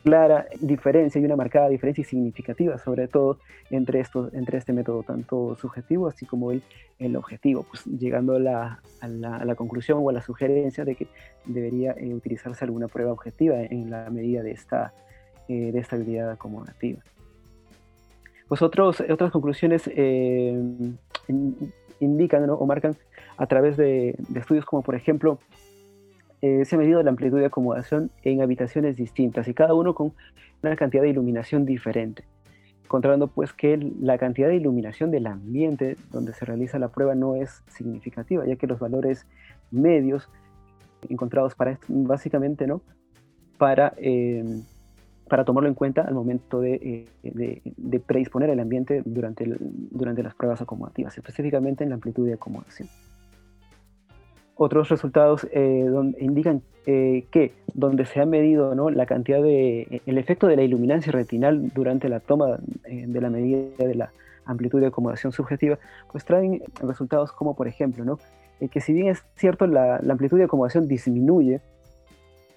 clara 0.05 0.47
diferencia 0.61 1.19
y 1.19 1.25
una 1.25 1.35
marcada 1.35 1.69
diferencia 1.71 2.05
significativa, 2.05 2.77
sobre 2.79 3.09
todo 3.09 3.39
entre, 3.71 4.01
estos, 4.01 4.33
entre 4.35 4.59
este 4.59 4.75
método 4.75 5.03
tanto 5.03 5.57
subjetivo 5.57 6.09
así 6.09 6.27
como 6.27 6.53
el, 6.53 6.63
el 6.99 7.17
objetivo, 7.17 7.65
pues 7.69 7.87
llegando 7.87 8.35
a 8.35 8.39
la, 8.39 8.83
a, 9.01 9.09
la, 9.09 9.55
conclusión 9.55 10.01
o 10.03 10.11
a 10.11 10.13
la 10.13 10.21
sugerencia 10.21 10.85
de 10.85 10.95
que 10.95 11.09
debería 11.47 11.93
eh, 11.93 12.13
utilizarse 12.13 12.65
alguna 12.67 12.89
prueba 12.89 13.13
objetiva 13.13 13.63
en 13.63 13.91
la 13.91 14.11
medida 14.11 14.43
de 14.43 14.51
esta, 14.51 14.93
eh, 15.49 15.73
de 15.73 15.79
esta 15.79 15.97
habilidad 15.97 16.31
acomodativa. 16.31 17.01
Pues 18.49 18.63
otros, 18.63 19.01
otras 19.01 19.31
conclusiones 19.31 19.91
eh, 19.95 20.59
indican 22.01 22.49
o 22.51 22.67
marcan 22.67 22.97
a 23.37 23.47
través 23.47 23.77
de, 23.77 24.17
estudios 24.35 24.65
como 24.65 24.83
por 24.83 24.95
ejemplo 24.95 25.39
eh, 26.43 26.65
se 26.65 26.77
ha 26.77 26.79
medido 26.79 27.03
la 27.03 27.11
amplitud 27.11 27.39
de 27.39 27.47
acomodación 27.47 28.11
en 28.23 28.43
habitaciones 28.43 28.97
distintas 28.97 29.49
y 29.49 29.55
cada 29.55 29.75
uno 29.75 29.95
con 29.95 30.13
una 30.63 30.77
cantidad 30.77 31.03
de 31.03 31.09
iluminación 31.09 31.65
diferente, 31.65 32.25
encontrando 32.85 33.29
pues 33.29 33.53
que 33.53 33.79
la 34.01 34.19
cantidad 34.19 34.49
de 34.49 34.57
iluminación 34.57 35.11
del 35.11 35.27
ambiente 35.27 35.97
donde 36.11 36.35
se 36.35 36.45
realiza 36.45 36.79
la 36.79 36.89
prueba 36.89 37.15
no 37.15 37.37
es 37.37 37.63
significativa, 37.69 38.47
ya 38.47 38.57
que 38.57 38.67
los 38.67 38.79
valores 38.79 39.27
medios 39.71 40.29
encontrados 41.09 41.55
para 41.55 41.79
básicamente 41.89 42.67
no 42.67 42.83
para 43.59 43.95
eh, 43.97 44.45
para 45.29 45.45
tomarlo 45.45 45.69
en 45.69 45.75
cuenta 45.75 46.03
al 46.03 46.15
momento 46.15 46.61
de, 46.61 47.07
eh, 47.23 48.01
predisponer 48.07 48.51
el 48.51 48.61
ambiente 48.61 49.03
durante, 49.05 49.47
durante 49.59 50.23
las 50.23 50.35
pruebas 50.35 50.61
acomodativas, 50.61 51.17
específicamente 51.17 51.85
en 51.85 51.91
la 51.91 51.97
amplitud 51.97 52.27
de 52.27 52.35
acomodación. 52.35 52.89
Otros 54.57 54.89
resultados 54.89 55.49
eh, 55.51 55.87
donde 55.89 56.23
indican 56.23 56.63
eh, 56.87 57.27
que 57.31 57.53
donde 57.73 58.05
se 58.05 58.21
ha 58.21 58.27
medido 58.27 58.75
¿no? 58.75 58.91
la 58.91 59.07
cantidad 59.07 59.43
de, 59.43 60.03
el 60.07 60.19
efecto 60.19 60.47
de 60.47 60.57
la 60.57 60.63
iluminancia 60.63 61.11
retinal 61.11 61.71
durante 61.75 62.09
la 62.09 62.21
toma 62.21 62.59
de 62.87 63.21
la 63.21 63.31
medida 63.31 63.85
de 63.85 63.95
la 63.95 64.13
amplitud 64.45 64.81
de 64.81 64.89
acomodación 64.89 65.33
subjetiva, 65.33 65.79
pues 66.13 66.25
traen 66.25 66.63
resultados 66.83 67.33
como 67.33 67.57
por 67.57 67.67
ejemplo, 67.67 68.05
¿no? 68.05 68.19
que 68.71 68.81
si 68.81 68.93
bien 68.93 69.09
es 69.09 69.25
cierto 69.35 69.67
la, 69.67 69.99
la 70.01 70.13
amplitud 70.13 70.39
de 70.39 70.45
acomodación 70.45 70.87
disminuye 70.87 71.61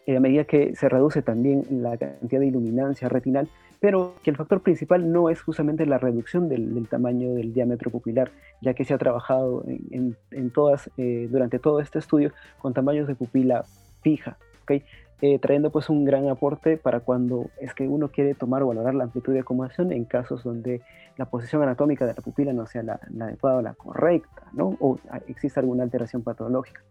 eh, 0.08 0.16
a 0.16 0.20
medida 0.22 0.46
que 0.46 0.74
se 0.74 0.88
reduce 0.88 1.22
también 1.22 1.66
la 1.70 1.98
cantidad 1.98 2.40
de 2.40 2.48
iluminancia 2.48 3.10
retinal, 3.10 3.50
pero 3.82 4.16
que 4.24 4.30
el 4.30 4.38
factor 4.38 4.62
principal 4.62 5.12
no 5.12 5.30
es 5.30 5.42
justamente 5.42 5.86
la 5.86 5.98
reducción 5.98 6.48
del, 6.48 6.88
tamaño 6.88 7.34
del 7.34 7.54
diámetro 7.54 7.92
pupilar, 7.92 8.32
ya 8.62 8.74
que 8.74 8.86
se 8.86 8.94
ha 8.94 8.98
trabajado 8.98 9.66
en, 9.68 10.16
todas, 10.52 10.90
eh, 10.98 11.28
durante 11.30 11.60
todo 11.60 11.82
este 11.82 12.00
estudio 12.00 12.32
con 12.60 12.74
tamaños 12.74 13.06
de 13.08 13.16
pupila 13.16 13.66
fija, 14.02 14.38
¿okay? 14.64 14.84
Eh, 15.22 15.40
trayendo 15.40 15.72
pues 15.72 15.90
un 15.90 16.06
gran 16.06 16.30
aporte 16.30 16.78
para 16.78 17.02
cuando 17.02 17.50
es 17.60 17.74
que 17.74 17.86
uno 17.88 18.08
quiere 18.08 18.34
tomar 18.34 18.64
o 18.64 18.68
valorar 18.68 18.96
la 18.96 19.04
amplitud 19.04 19.34
de 19.34 19.42
acomodación 19.42 19.92
en 19.92 20.06
casos 20.06 20.42
donde 20.44 20.82
la 21.18 21.26
posición 21.26 21.64
anatómica 21.64 22.06
de 22.06 22.14
la 22.14 22.22
pupila 22.22 22.54
no 22.54 22.66
sea 22.66 22.82
la, 22.82 23.00
la 23.10 23.26
adecuada 23.26 23.58
o 23.58 23.62
la 23.62 23.74
correcta, 23.74 24.44
¿no? 24.54 24.78
o 24.80 25.00
existe 25.28 25.60
alguna 25.60 25.84
alteración 25.84 26.22
patológica. 26.22 26.82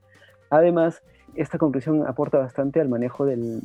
Además, 0.50 1.02
esta 1.34 1.58
conclusión 1.58 2.06
aporta 2.06 2.38
bastante 2.38 2.80
al 2.80 2.88
manejo 2.88 3.26
del, 3.26 3.60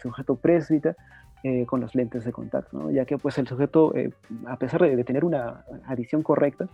sujeto 0.00 0.36
presbita 0.36 0.96
eh, 1.42 1.66
con 1.66 1.80
los 1.80 1.94
lentes 1.94 2.24
de 2.24 2.32
contacto, 2.32 2.90
ya 2.90 3.04
que 3.04 3.18
pues 3.18 3.38
el 3.38 3.48
sujeto, 3.48 3.94
eh, 3.96 4.12
a 4.46 4.56
pesar 4.56 4.82
de, 4.82 5.04
tener 5.04 5.24
una 5.24 5.64
adición 5.86 6.22
correcta, 6.22 6.68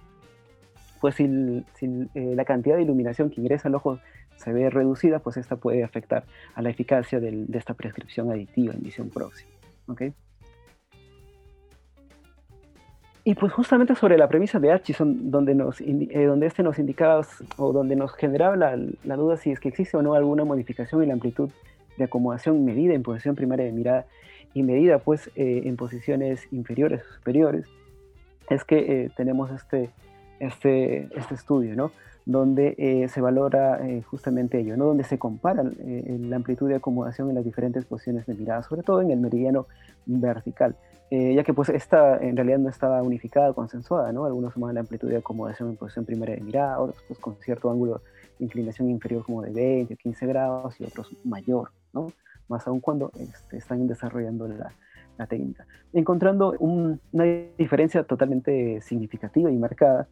pues 1.01 1.15
si, 1.15 1.25
eh, 1.25 2.35
la 2.35 2.45
cantidad 2.45 2.77
de 2.77 2.83
iluminación 2.83 3.31
que 3.31 3.41
ingresa 3.41 3.69
al 3.69 3.75
ojo 3.75 3.99
se 4.37 4.53
ve 4.53 4.69
reducida, 4.69 5.21
pues 5.21 5.37
esta 5.37 5.57
puede 5.57 5.83
afectar 5.85 6.25
a 6.55 6.63
la 6.63 6.71
eficacia 6.71 7.21
de 7.21 7.47
esta 7.55 7.75
prescripción 7.75 8.31
aditiva 8.31 8.75
en 8.75 8.83
visión 8.83 9.09
próxima. 9.09 9.51
¿okay? 9.87 10.13
Y 13.27 13.35
pues 13.35 13.53
justamente 13.53 13.97
sobre 13.97 14.17
la 14.17 14.29
premisa 14.29 14.61
de 14.61 14.71
Atchison, 14.71 15.33
donde, 15.33 15.53
nos, 15.53 15.81
eh, 15.81 16.39
este 16.43 16.63
nos 16.63 16.79
indicaba 16.79 17.27
o 17.57 17.73
donde 17.73 17.97
nos 17.97 18.15
generaba 18.15 18.55
la, 18.55 19.17
duda 19.17 19.37
si 19.37 19.51
es 19.51 19.59
que 19.59 19.69
existe 19.69 19.97
o 19.97 20.03
no 20.03 20.15
alguna 20.15 20.45
modificación 20.45 21.03
en 21.03 21.09
la 21.09 21.15
amplitud 21.15 21.51
de 21.99 22.05
acomodación 22.05 22.65
medida 22.65 22.95
en 22.95 23.03
posición 23.03 23.35
primaria 23.35 23.67
de 23.67 23.73
mirada 23.73 24.07
y 24.55 24.63
medida 24.63 25.01
pues 25.01 25.29
eh, 25.35 25.63
en 25.65 25.77
posiciones 25.77 26.47
inferiores 26.53 27.03
o 27.03 27.15
superiores, 27.15 27.67
es 28.49 28.63
que 28.63 28.77
eh, 28.79 29.11
tenemos 29.17 29.51
este, 29.51 29.91
este, 30.39 31.09
este 31.19 31.35
estudio, 31.35 31.75
¿no? 31.75 31.91
donde 32.27 33.09
se 33.13 33.21
valora 33.21 33.81
justamente 34.09 34.61
ello, 34.61 34.77
¿no? 34.77 34.87
donde 34.87 35.05
se 35.05 35.17
compara 35.17 35.63
la 35.65 36.37
amplitud 36.37 36.69
de 36.69 36.77
acomodación 36.77 37.29
en 37.29 37.37
las 37.37 37.45
diferentes 37.45 37.85
posiciones 37.85 38.27
de 38.27 38.35
mirada, 38.35 38.63
sobre 38.63 38.83
todo 38.83 39.01
en 39.01 39.11
el 39.11 39.19
meridiano 39.19 39.67
vertical. 40.07 40.77
Eh, 41.11 41.35
ya 41.35 41.45
que 41.45 41.55
pues 41.55 41.69
esta 41.69 42.19
en 42.19 42.37
realidad 42.37 42.59
no 42.59 42.69
estaba 42.69 43.01
unificada, 43.01 43.53
consensuada, 43.53 44.13
¿no? 44.13 44.25
Algunos 44.25 44.55
tomaban 44.55 44.75
la 44.75 44.81
amplitud 44.81 45.09
de 45.09 45.19
acomodación 45.19 45.71
en 45.71 45.77
posición 45.77 46.05
primera 46.05 46.35
de 46.35 46.41
mirada, 46.41 46.81
otros 46.81 47.01
pues 47.07 47.21
con 47.21 47.37
cierto 47.37 47.71
ángulo 47.71 48.03
de 48.39 48.45
inclinación 48.45 48.91
inferior 48.91 49.23
como 49.25 49.43
de 49.43 49.53
20 49.53 49.95
o 49.95 49.97
15 49.97 50.27
grados 50.27 50.81
y 50.81 50.85
otros 50.85 51.09
mayor, 51.25 51.71
¿no? 51.93 52.13
Más 52.49 52.67
aún 52.67 52.81
cuando 52.81 53.13
este, 53.21 53.57
están 53.57 53.87
desarrollando 53.87 54.49
la, 54.49 54.73
la 55.17 55.27
técnica. 55.27 55.67
Encontrando 55.93 56.55
una 56.59 57.25
diferencia 57.57 58.03
totalmente 58.03 58.81
significativa 58.81 59.51
y 59.51 59.57
marcada 59.57 60.09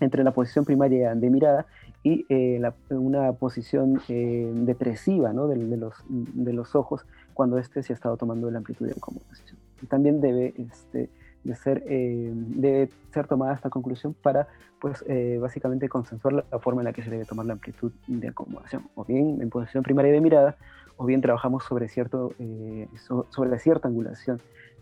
entre 0.00 0.24
la 0.24 0.32
posición 0.32 0.64
primaria 0.64 1.14
de 1.14 1.30
mirada 1.30 1.66
y 2.02 2.26
eh, 2.28 2.60
una 2.90 3.32
posición 3.32 4.00
eh, 4.08 4.50
depresiva 4.54 5.32
¿no? 5.32 5.46
de, 5.48 5.56
de, 5.56 5.76
los, 5.76 5.94
de 6.08 6.52
los 6.52 6.74
ojos 6.74 7.06
cuando 7.34 7.58
éste 7.58 7.82
se 7.82 7.92
ha 7.92 7.94
estado 7.94 8.16
tomando 8.16 8.50
la 8.50 8.58
amplitud 8.58 8.86
de 8.86 8.92
acomodación 8.92 9.58
también 9.88 10.20
debe, 10.20 10.54
este, 10.56 11.10
de 11.44 11.54
ser, 11.56 11.82
eh, 11.86 12.30
debe 12.34 12.90
ser 13.12 13.26
tomada 13.26 13.54
esta 13.54 13.70
conclusión 13.70 14.14
para, 14.14 14.48
pues, 14.80 15.04
eh, 15.08 15.38
básicamente 15.40 15.88
consensuar 15.88 16.34
la, 16.34 16.58
forma 16.58 16.82
en 16.82 16.86
la 16.86 16.92
que 16.92 17.02
se 17.02 17.10
debe 17.10 17.24
tomar 17.24 17.46
la 17.46 17.54
amplitud 17.54 17.92
de 18.06 18.28
acomodación, 18.28 18.88
o 18.94 19.04
bien 19.04 19.40
en 19.40 19.50
posición 19.50 19.82
primaria 19.82 20.12
de 20.12 20.20
mirada, 20.20 20.56
o 20.96 21.06
bien 21.06 21.20
trabajamos 21.20 21.64
sobre, 21.64 21.88
cierto, 21.88 22.34
eh, 22.38 22.88
sobre 23.30 23.58
cierta 23.58 23.88
angulación 23.88 24.40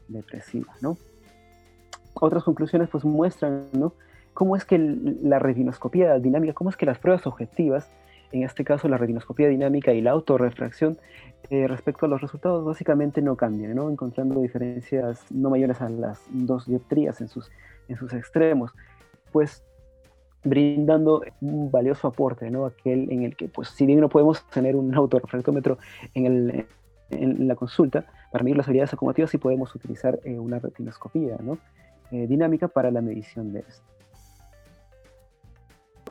depresiva, 0.08 0.74
¿no? 0.80 0.96
Otras 2.14 2.42
conclusiones, 2.42 2.88
pues, 2.88 3.04
muestran, 3.04 3.68
¿no? 3.72 3.92
Cómo 4.38 4.54
es 4.54 4.64
que 4.64 4.78
la 4.78 5.40
retinoscopía 5.40 6.16
dinámica, 6.20 6.52
cómo 6.52 6.70
es 6.70 6.76
que 6.76 6.86
las 6.86 7.00
pruebas 7.00 7.26
objetivas 7.26 7.90
en 8.30 8.44
este 8.44 8.64
caso 8.64 8.86
la 8.86 8.96
retinoscopía 8.96 9.48
dinámica 9.48 9.92
y 9.92 10.00
la 10.00 10.12
autorrefracción, 10.12 10.96
eh, 11.50 11.66
respecto 11.66 12.06
a 12.06 12.08
los 12.08 12.20
resultados 12.20 12.64
básicamente 12.64 13.20
no 13.20 13.36
cambian, 13.36 13.72
encontrando 13.72 14.40
diferencias 14.40 15.24
no 15.32 15.50
mayores 15.50 15.80
a 15.80 15.88
las 15.88 16.22
dos 16.30 16.66
dioptrías 16.66 17.20
en 17.20 17.28
sus, 17.28 17.50
extremos, 18.12 18.72
pues 19.32 19.64
brindando 20.44 21.24
un 21.40 21.72
valioso 21.72 22.06
aporte, 22.06 22.48
¿no? 22.48 22.66
aquel 22.66 23.10
en 23.10 23.24
el 23.24 23.34
que, 23.34 23.48
pues 23.48 23.70
si 23.70 23.86
bien 23.86 23.98
no 23.98 24.08
podemos 24.08 24.46
tener 24.50 24.76
un 24.76 24.94
autorrefractómetro 24.94 25.78
en, 26.14 26.66
la 27.10 27.56
consulta, 27.56 28.04
para 28.30 28.44
medir 28.44 28.56
las 28.56 28.68
habilidades 28.68 28.92
acomodativas 28.92 29.30
sí 29.32 29.38
podemos 29.38 29.74
utilizar 29.74 30.20
eh, 30.24 30.38
una 30.38 30.58
retinoscopía 30.60 31.38
¿no? 31.40 31.58
Eh, 32.12 32.26
dinámica 32.26 32.68
para 32.68 32.90
la 32.90 33.00
medición 33.00 33.52
de 33.52 33.60
esto. 33.60 33.97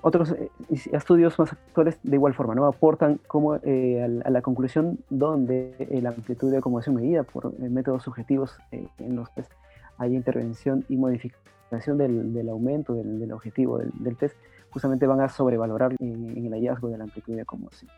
Otros 0.01 0.31
eh, 0.31 0.49
estudios 0.91 1.37
más 1.39 1.53
actuales 1.53 1.99
de 2.03 2.15
igual 2.15 2.33
forma, 2.33 2.55
¿no? 2.55 2.65
Aportan 2.65 3.19
como 3.27 3.55
eh, 3.63 4.21
a, 4.23 4.29
la 4.29 4.41
conclusión 4.41 4.99
donde 5.09 5.75
la 6.01 6.09
amplitud 6.09 6.51
de 6.51 6.57
acomodación 6.57 6.95
medida 6.95 7.23
por 7.23 7.57
métodos 7.59 8.03
subjetivos 8.03 8.57
en 8.71 9.15
los 9.15 9.31
test 9.33 9.51
hay 9.97 10.15
intervención 10.15 10.85
y 10.89 10.97
modificación 10.97 11.97
del, 11.97 12.49
aumento 12.49 12.93
del, 12.93 13.31
objetivo 13.31 13.79
del, 13.79 14.17
test, 14.17 14.35
justamente 14.69 15.07
van 15.07 15.21
a 15.21 15.29
sobrevalorar 15.29 15.95
en, 15.99 16.45
el 16.45 16.53
hallazgo 16.53 16.89
de 16.89 16.97
la 16.97 17.03
amplitud 17.05 17.35
de 17.35 17.41
acomodación. 17.41 17.91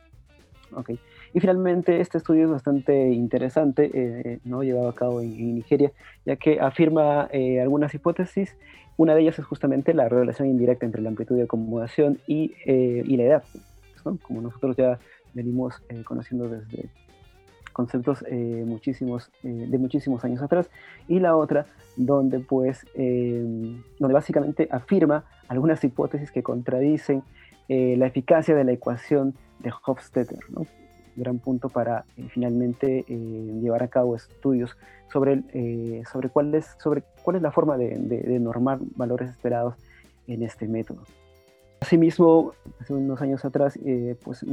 Okay. 0.74 1.00
Y 1.34 1.40
finalmente, 1.40 2.02
este 2.02 2.18
estudio 2.18 2.46
es 2.46 2.52
bastante 2.52 3.10
interesante, 3.10 3.90
eh, 3.94 4.40
¿no? 4.46 4.64
llevado 4.64 4.90
a 4.90 4.96
cabo 4.96 5.22
en, 5.22 5.56
Nigeria, 5.56 5.92
ya 6.26 6.36
que 6.36 6.60
afirma 6.60 7.28
eh, 7.32 7.62
algunas 7.62 7.94
hipótesis. 7.94 8.56
Una 8.98 9.16
de 9.16 9.22
ellas 9.22 9.40
es 9.40 9.46
justamente 9.46 9.94
la 9.94 10.10
relación 10.10 10.48
indirecta 10.48 10.86
entre 10.86 11.02
la 11.02 11.10
amplitud 11.10 11.36
de 11.36 11.44
acomodación 11.44 12.20
y, 12.28 12.54
eh, 12.66 13.04
y 13.06 13.18
la 13.18 13.24
edad, 13.24 13.44
como 14.24 14.42
nosotros 14.42 14.76
ya 14.76 15.00
venimos 15.34 15.82
conociendo 16.06 16.50
desde 16.50 16.90
conceptos 17.72 18.26
muchísimos, 18.66 19.32
de 19.42 19.78
muchísimos 19.78 20.26
años 20.26 20.42
atrás. 20.42 20.70
Y 21.08 21.20
la 21.20 21.38
otra, 21.38 21.66
donde, 21.96 22.40
pues, 22.40 22.86
donde 22.94 24.14
básicamente 24.14 24.68
afirma 24.70 25.24
algunas 25.48 25.82
hipótesis 25.84 26.32
que 26.32 26.44
contradicen 26.44 27.24
la 27.70 28.08
eficacia 28.08 28.56
de 28.56 28.64
la 28.64 28.72
ecuación 28.72 29.36
de 29.60 29.72
Hofstetter, 29.86 30.40
¿no? 30.50 30.66
gran 31.20 31.38
punto 31.40 31.70
para 31.70 32.06
eh, 32.18 32.28
finalmente 32.30 33.06
eh, 33.08 33.60
llevar 33.62 33.84
a 33.84 33.88
cabo 33.90 34.16
estudios 34.16 34.76
sobre, 35.12 35.44
eh, 35.54 36.04
sobre, 36.12 36.30
cuál 36.30 36.56
es, 36.56 36.76
sobre 36.82 37.04
cuál 37.24 37.36
es 37.36 37.42
la 37.42 37.52
forma 37.52 37.78
de, 37.78 38.40
normar 38.40 38.80
valores 38.96 39.30
esperados 39.30 39.76
en 40.28 40.44
este 40.44 40.68
método. 40.68 41.04
Asimismo, 41.82 42.54
hace 42.80 42.94
unos 42.94 43.22
años 43.22 43.46
atrás, 43.46 43.80
pues, 44.24 44.46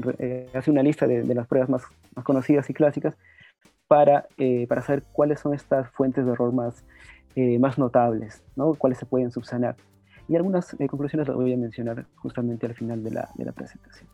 hace 0.54 0.70
una 0.70 0.82
lista 0.82 1.06
de, 1.06 1.34
las 1.34 1.46
pruebas 1.46 1.68
más, 1.68 1.82
más, 2.14 2.24
conocidas 2.24 2.70
y 2.70 2.74
clásicas 2.74 3.16
para, 3.88 4.26
para 4.68 4.82
saber 4.82 5.02
cuáles 5.12 5.40
son 5.40 5.52
estas 5.52 5.90
fuentes 5.90 6.24
de 6.24 6.32
error 6.32 6.52
más, 6.52 6.84
más 7.58 7.78
notables, 7.78 8.44
¿no? 8.54 8.74
cuáles 8.74 8.98
se 8.98 9.06
pueden 9.06 9.32
subsanar. 9.32 9.74
Y 10.28 10.36
algunas 10.36 10.76
conclusiones 10.88 11.28
las 11.28 11.36
voy 11.36 11.52
a 11.52 11.56
mencionar 11.56 12.06
justamente 12.16 12.66
al 12.66 12.74
final 12.74 13.02
de 13.02 13.10
la, 13.12 13.28
de 13.36 13.44
la 13.44 13.52
presentación. 13.52 14.08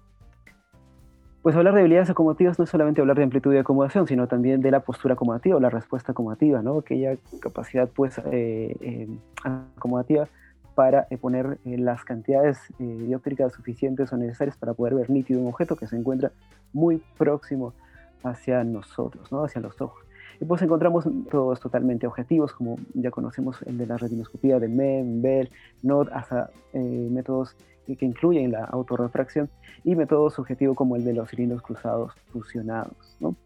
Pues 1.43 1.57
hablar 1.57 1.75
de 1.75 1.81
habilidades 1.81 2.09
acomodativas 2.09 2.57
no 2.57 2.65
es 2.65 2.71
solamente 2.71 3.01
hablar 3.01 3.17
de 3.17 3.25
amplitud 3.25 3.51
de 3.51 3.59
acomodación, 3.59 4.07
sino 4.07 4.29
también 4.29 4.61
de 4.61 4.71
la 4.71 4.79
postura 4.79 5.15
acomodativa 5.15 5.57
o 5.57 5.61
la 5.61 5.71
respuesta 5.71 6.13
acomodativa, 6.13 6.63
¿no? 6.63 6.79
Aquella 6.79 7.17
capacidad 7.41 7.89
pues 7.89 8.19
eh, 8.31 8.77
eh, 8.81 9.09
acomodativa 9.43 10.29
para 10.77 11.09
eh, 11.11 11.19
poner 11.19 11.59
las 11.65 12.05
cantidades 12.05 12.59
dióptricas 12.79 13.53
suficientes 13.53 14.13
o 14.13 14.17
necesarias 14.17 14.57
para 14.57 14.73
poder 14.75 14.95
ver 14.95 15.11
nítido 15.11 15.41
un 15.41 15.49
objeto 15.49 15.75
que 15.75 15.89
se 15.89 15.97
encuentra 15.97 16.31
muy 16.73 17.03
próximo 17.19 17.75
hacia 18.23 18.63
nosotros, 18.63 19.33
¿no? 19.33 19.43
Hacia 19.43 19.61
los 19.61 19.81
ojos. 19.81 20.05
Y 20.43 20.45
pues 20.45 20.61
encontramos 20.61 21.07
métodos 21.07 21.61
totalmente 21.61 22.05
objetivos, 22.05 22.53
como 22.53 22.77
ya 22.95 23.13
conocemos 23.13 23.63
el 23.63 23.79
de 23.79 23.87
la 23.87 23.97
retinoscopía 23.97 24.59
de 24.59 24.67
MEM, 24.67 25.23
Bell, 25.23 25.49
NOD, 25.85 26.09
hasta 26.13 26.51
métodos 26.73 27.55
que 27.87 28.05
incluyen 28.05 28.51
la 28.51 28.65
autorrefracción 28.65 29.49
y 29.85 29.95
métodos 29.95 30.35
subjetivos 30.35 30.77
como 30.77 30.97
el 30.97 31.05
de 31.05 31.15
los 31.15 31.31
cilindros 31.31 31.63
cruzados 31.63 32.13
fusionados. 32.33 33.17
¿no? 33.21 33.37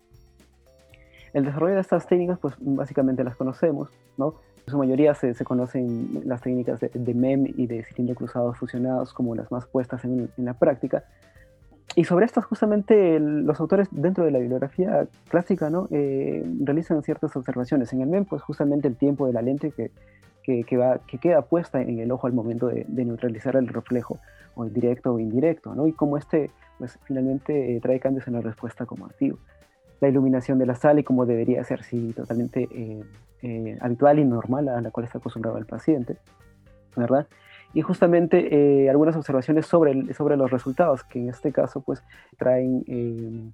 El 1.35 1.45
desarrollo 1.45 1.75
de 1.75 1.83
estas 1.83 2.07
técnicas, 2.07 2.39
pues 2.39 2.55
básicamente 2.61 3.23
las 3.25 3.37
conocemos, 3.37 3.91
¿no? 4.17 4.37
En 4.67 4.71
su 4.71 4.79
mayoría 4.79 5.15
se, 5.15 5.35
se 5.35 5.45
conocen 5.45 6.23
las 6.25 6.41
técnicas 6.41 6.81
de, 6.81 7.15
MEM 7.15 7.45
y 7.59 7.67
de 7.67 7.85
cilindros 7.85 8.17
cruzados 8.17 8.57
fusionados 8.57 9.13
como 9.13 9.35
las 9.35 9.53
más 9.53 9.67
puestas 9.67 10.03
en, 10.07 10.31
en 10.35 10.45
la 10.47 10.55
práctica. 10.55 11.05
Y 11.97 12.05
sobre 12.05 12.27
estas 12.27 12.45
justamente 12.45 13.19
los 13.19 13.59
autores 13.59 13.89
dentro 13.91 14.25
de 14.25 14.31
la 14.31 14.39
bibliografía 14.39 15.09
clásica 15.29 15.71
¿no? 15.71 15.89
Eh, 15.91 16.45
realizan 16.61 17.03
ciertas 17.03 17.35
observaciones. 17.35 17.93
En 17.93 18.03
el 18.03 18.09
MEM, 18.09 18.27
pues 18.27 18.43
justamente 18.43 18.87
el 18.87 18.97
tiempo 18.97 19.27
de 19.27 19.33
la 19.33 19.43
lente 19.43 19.73
que 19.73 19.91
que, 20.67 20.77
va, 20.77 20.99
que 21.07 21.19
queda 21.19 21.43
puesta 21.43 21.81
en 21.81 21.99
el 21.99 22.11
ojo 22.13 22.27
al 22.27 22.33
momento 22.33 22.69
de, 22.69 22.85
neutralizar 22.87 23.57
el 23.57 23.69
reflejo, 23.69 24.19
o 24.55 24.65
directo 24.65 25.13
o 25.13 25.19
indirecto, 25.19 25.75
¿no? 25.75 25.87
Y 25.87 25.93
como 25.93 26.17
este, 26.17 26.51
pues 26.79 26.99
finalmente 27.05 27.77
eh, 27.77 27.81
trae 27.81 28.01
cambios 28.01 28.27
en 28.27 28.35
la 28.35 28.41
respuesta 28.41 28.87
como 28.87 29.07
activo. 29.07 29.39
La 30.01 30.09
iluminación 30.09 30.59
de 30.59 30.67
la 30.67 30.75
sala 30.75 31.01
y 31.01 31.03
como 31.03 31.27
debería 31.27 31.63
ser, 31.65 31.83
sí, 31.83 32.13
totalmente 32.15 32.69
eh, 32.71 33.05
eh, 33.43 33.79
habitual 33.81 34.19
y 34.19 34.25
normal 34.25 34.69
a 34.69 34.81
la 34.81 34.91
cual 34.91 35.05
está 35.05 35.19
acostumbrado 35.19 35.59
el 35.59 35.67
paciente, 35.67 36.17
¿verdad? 36.97 37.27
Y 37.77 37.83
justamente 37.83 38.89
algunas 38.89 39.15
observaciones 39.17 39.67
sobre, 39.67 40.15
sobre 40.15 40.39
los 40.39 40.51
resultados, 40.51 41.05
que 41.05 41.19
en 41.19 41.29
este 41.29 41.53
caso, 41.53 41.83
pues, 41.83 42.03
traen 42.39 43.53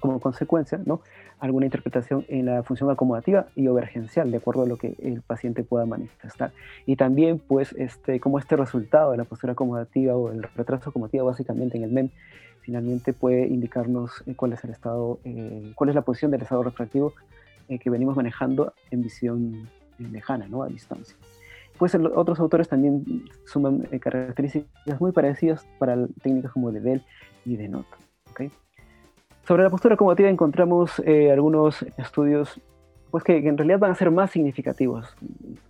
como 0.00 0.20
consecuencia, 0.20 0.80
¿no? 0.84 1.02
alguna 1.38 1.66
interpretación 1.66 2.24
en 2.28 2.46
la 2.46 2.62
función 2.62 2.90
acomodativa 2.90 3.46
y 3.54 3.68
overgencial, 3.68 4.30
de 4.30 4.38
acuerdo 4.38 4.62
a 4.62 4.66
lo 4.66 4.76
que 4.76 4.96
el 4.98 5.20
paciente 5.22 5.64
pueda 5.64 5.84
manifestar. 5.84 6.52
Y 6.86 6.96
también, 6.96 7.38
pues, 7.38 7.74
este, 7.76 8.20
como 8.20 8.38
este 8.38 8.56
resultado 8.56 9.10
de 9.10 9.18
la 9.18 9.24
postura 9.24 9.52
acomodativa 9.52 10.16
o 10.16 10.30
el 10.30 10.42
retraso 10.42 10.90
acomodativo, 10.90 11.26
básicamente 11.26 11.76
en 11.76 11.84
el 11.84 11.92
MEM, 11.92 12.10
finalmente 12.62 13.12
puede 13.12 13.46
indicarnos 13.46 14.22
eh, 14.26 14.34
cuál 14.34 14.54
es 14.54 14.64
el 14.64 14.70
estado, 14.70 15.20
eh, 15.24 15.72
cuál 15.74 15.90
es 15.90 15.94
la 15.94 16.02
posición 16.02 16.30
del 16.30 16.42
estado 16.42 16.62
refractivo 16.62 17.12
eh, 17.68 17.78
que 17.78 17.90
venimos 17.90 18.16
manejando 18.16 18.72
en 18.90 19.02
visión 19.02 19.68
lejana, 19.98 20.48
¿no? 20.48 20.62
A 20.62 20.68
distancia. 20.68 21.16
Pues 21.78 21.94
otros 21.94 22.40
autores 22.40 22.68
también 22.68 23.24
suman 23.44 23.80
características 24.00 25.00
muy 25.00 25.12
parecidas 25.12 25.66
para 25.78 26.06
técnicas 26.22 26.52
como 26.52 26.72
de 26.72 26.80
Bell 26.80 27.02
y 27.44 27.56
de 27.56 27.68
Nota. 27.68 27.96
¿okay? 28.30 28.50
Sobre 29.46 29.62
la 29.62 29.70
postura 29.70 29.94
acomodativa 29.94 30.28
encontramos 30.28 31.00
eh, 31.04 31.30
algunos 31.30 31.82
estudios 31.98 32.60
pues 33.10 33.22
que, 33.22 33.36
en 33.36 33.56
realidad 33.56 33.78
van 33.78 33.92
a 33.92 33.94
ser 33.94 34.10
más 34.10 34.32
significativos, 34.32 35.16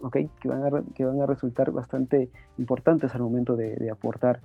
¿okay? 0.00 0.30
que, 0.40 0.48
van 0.48 0.64
a, 0.64 0.82
que 0.94 1.04
van 1.04 1.20
a 1.20 1.26
resultar 1.26 1.70
bastante 1.70 2.30
importantes 2.58 3.14
al 3.14 3.20
momento 3.20 3.54
de, 3.54 3.90
aportar 3.90 4.40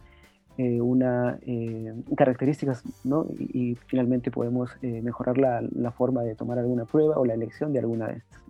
eh, 0.58 0.82
una 0.82 1.40
eh, 1.44 1.94
características 2.18 2.84
¿no? 3.06 3.26
y, 3.40 3.76
finalmente 3.88 4.30
podemos 4.30 4.72
mejorar 4.82 5.38
la, 5.38 5.64
la, 5.74 5.92
forma 5.92 6.24
de 6.24 6.36
tomar 6.36 6.60
alguna 6.60 6.84
prueba 6.86 7.18
o 7.18 7.26
la 7.26 7.34
elección 7.34 7.72
de 7.72 7.80
alguna 7.80 8.08
de 8.08 8.18
estas. 8.18 8.44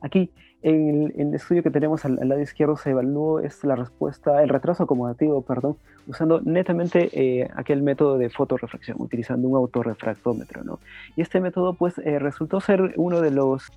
Aquí 0.00 0.30
en 0.66 1.12
el, 1.16 1.32
estudio 1.32 1.62
que 1.62 1.70
tenemos 1.70 2.04
al, 2.04 2.16
lado 2.16 2.40
izquierdo 2.40 2.76
se 2.76 2.90
evaluó 2.90 3.38
es 3.38 3.62
la 3.62 3.76
respuesta, 3.76 4.42
el 4.42 4.48
retraso 4.48 4.82
acomodativo, 4.82 5.42
perdón, 5.42 5.76
usando 6.08 6.40
netamente 6.40 7.08
eh, 7.12 7.48
aquel 7.54 7.82
método 7.82 8.18
de 8.18 8.30
fotorefracción, 8.30 8.96
utilizando 8.98 9.46
un 9.46 9.56
autorrefractómetro, 9.56 10.64
¿no? 10.64 10.80
Y 11.14 11.22
este 11.22 11.40
método, 11.40 11.74
pues, 11.74 11.98
eh, 11.98 12.18
resultó 12.18 12.60
ser 12.60 12.94
uno 12.96 13.20
de 13.20 13.30
los 13.30 13.70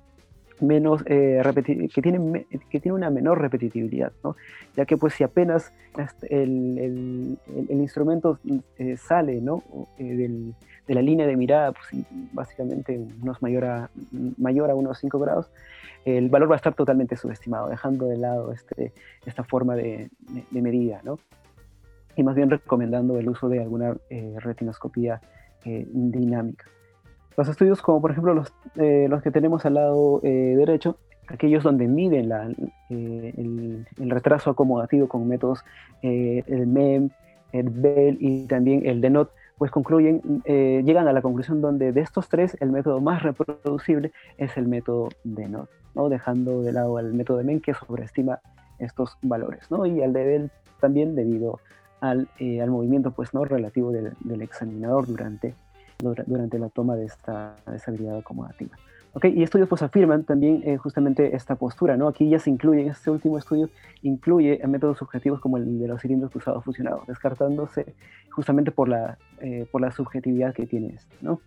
menos 0.62 1.02
eh, 1.06 1.42
que 1.94 2.02
tiene 2.02 2.46
que 2.70 2.80
tiene 2.80 2.92
una 2.94 3.10
menor 3.10 3.40
repetitividad 3.40 4.12
¿no? 4.22 4.36
ya 4.76 4.84
que 4.84 4.96
pues 4.96 5.14
si 5.14 5.24
apenas 5.24 5.72
el, 6.28 6.78
el, 6.78 7.38
el, 7.68 7.80
instrumento 7.80 8.38
sale 8.96 9.40
¿no? 9.40 9.62
de 9.98 10.54
la 10.94 11.02
línea 11.02 11.26
de 11.26 11.36
mirada 11.36 11.72
pues, 11.72 12.04
básicamente 12.32 12.98
unos 13.22 13.40
mayor 13.42 13.64
a, 13.64 13.90
mayor 14.38 14.70
a 14.70 14.74
unos 14.74 14.98
5 14.98 15.18
grados 15.18 15.50
el 16.04 16.28
valor 16.30 16.50
va 16.50 16.54
a 16.54 16.56
estar 16.56 16.74
totalmente 16.74 17.16
subestimado, 17.16 17.68
dejando 17.68 18.06
de 18.06 18.16
lado 18.16 18.52
este, 18.52 18.92
esta 19.26 19.44
forma 19.44 19.74
de, 19.74 20.10
medida, 20.50 21.00
¿no? 21.04 21.18
Y 22.16 22.22
más 22.22 22.34
bien 22.34 22.50
recomendando 22.50 23.18
el 23.18 23.28
uso 23.28 23.48
de 23.48 23.60
alguna 23.60 23.96
eh, 24.08 24.34
retinoscopía 24.38 25.20
eh, 25.64 25.86
dinámica. 25.90 26.66
Los 27.36 27.48
estudios 27.48 27.80
como 27.80 28.00
por 28.00 28.10
ejemplo 28.10 28.34
los, 28.34 28.52
eh, 28.76 29.06
los 29.08 29.22
que 29.22 29.30
tenemos 29.30 29.64
al 29.64 29.74
lado 29.74 30.20
derecho, 30.22 30.96
aquellos 31.28 31.62
donde 31.62 31.86
miden 31.86 32.28
la, 32.28 32.50
el, 32.90 33.86
retraso 33.96 34.50
acomodativo 34.50 35.08
con 35.08 35.28
métodos 35.28 35.64
el 36.02 36.66
MEM, 36.66 37.10
el 37.52 37.70
BEL 37.70 38.18
y 38.20 38.46
también 38.46 38.84
el 38.84 39.00
DENOT, 39.00 39.30
pues 39.58 39.70
concluyen, 39.70 40.20
llegan 40.44 41.06
a 41.06 41.12
la 41.12 41.22
conclusión 41.22 41.60
donde 41.60 41.92
de 41.92 42.00
estos 42.00 42.28
tres 42.28 42.56
el 42.60 42.72
método 42.72 43.00
más 43.00 43.22
reproducible 43.22 44.12
es 44.38 44.56
el 44.56 44.66
método 44.66 45.08
DENOT. 45.24 45.68
¿no? 45.94 46.08
dejando 46.08 46.62
de 46.62 46.72
lado 46.72 46.98
el 46.98 47.12
método 47.14 47.38
de 47.38 47.44
Men 47.44 47.60
que 47.60 47.74
sobreestima 47.74 48.40
estos 48.78 49.16
valores, 49.22 49.70
¿no? 49.70 49.86
y 49.86 50.02
al 50.02 50.12
de 50.12 50.24
Bell 50.24 50.50
también 50.80 51.14
debido 51.14 51.60
al, 52.00 52.28
eh, 52.38 52.62
al, 52.62 52.70
movimiento 52.70 53.10
pues, 53.10 53.34
¿no? 53.34 53.44
relativo 53.44 53.92
del, 53.92 54.14
del 54.20 54.42
examinador 54.42 55.06
durante, 55.06 55.54
durante 56.02 56.58
la 56.58 56.68
toma 56.68 56.96
de 56.96 57.06
esta, 57.06 57.56
de 57.66 57.80
habilidad 57.86 58.18
acomodativa. 58.18 58.76
Okay, 59.12 59.36
y 59.36 59.42
estudios 59.42 59.68
pues 59.68 59.82
afirman 59.82 60.22
también 60.22 60.62
eh, 60.64 60.76
justamente 60.76 61.34
esta 61.34 61.56
postura, 61.56 61.96
¿no? 61.96 62.06
Aquí 62.06 62.28
ya 62.28 62.38
se 62.38 62.48
incluye, 62.48 62.86
este 62.86 63.10
último 63.10 63.38
estudio 63.38 63.68
incluye 64.02 64.60
métodos 64.68 64.98
subjetivos 64.98 65.40
como 65.40 65.56
el 65.56 65.80
de 65.80 65.88
los 65.88 66.00
cilindros 66.00 66.30
cruzados 66.30 66.64
fusionados, 66.64 67.08
descartándose 67.08 67.92
justamente 68.30 68.70
por 68.70 68.88
la, 68.88 69.18
eh, 69.40 69.66
por 69.72 69.80
la 69.80 69.90
subjetividad 69.90 70.54
que 70.54 70.66
tiene 70.66 70.94
este, 70.94 71.16
¿no? 71.22 71.40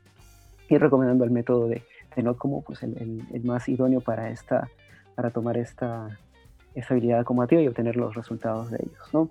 Y 0.67 0.77
recomendando 0.77 1.23
el 1.23 1.31
método 1.31 1.69
de, 1.69 1.83
no 2.21 2.35
como 2.35 2.63
pues, 2.63 2.83
el, 2.83 3.25
el, 3.31 3.43
más 3.45 3.69
idóneo 3.69 4.01
para, 4.01 4.29
esta, 4.29 4.69
para 5.15 5.29
tomar 5.29 5.57
esta, 5.57 6.19
esta 6.75 6.93
habilidad 6.93 7.21
acomodativa 7.21 7.61
y 7.61 7.67
obtener 7.67 7.95
los 7.95 8.13
resultados 8.13 8.71
de 8.71 8.77
ellos. 8.83 9.13
¿no? 9.13 9.29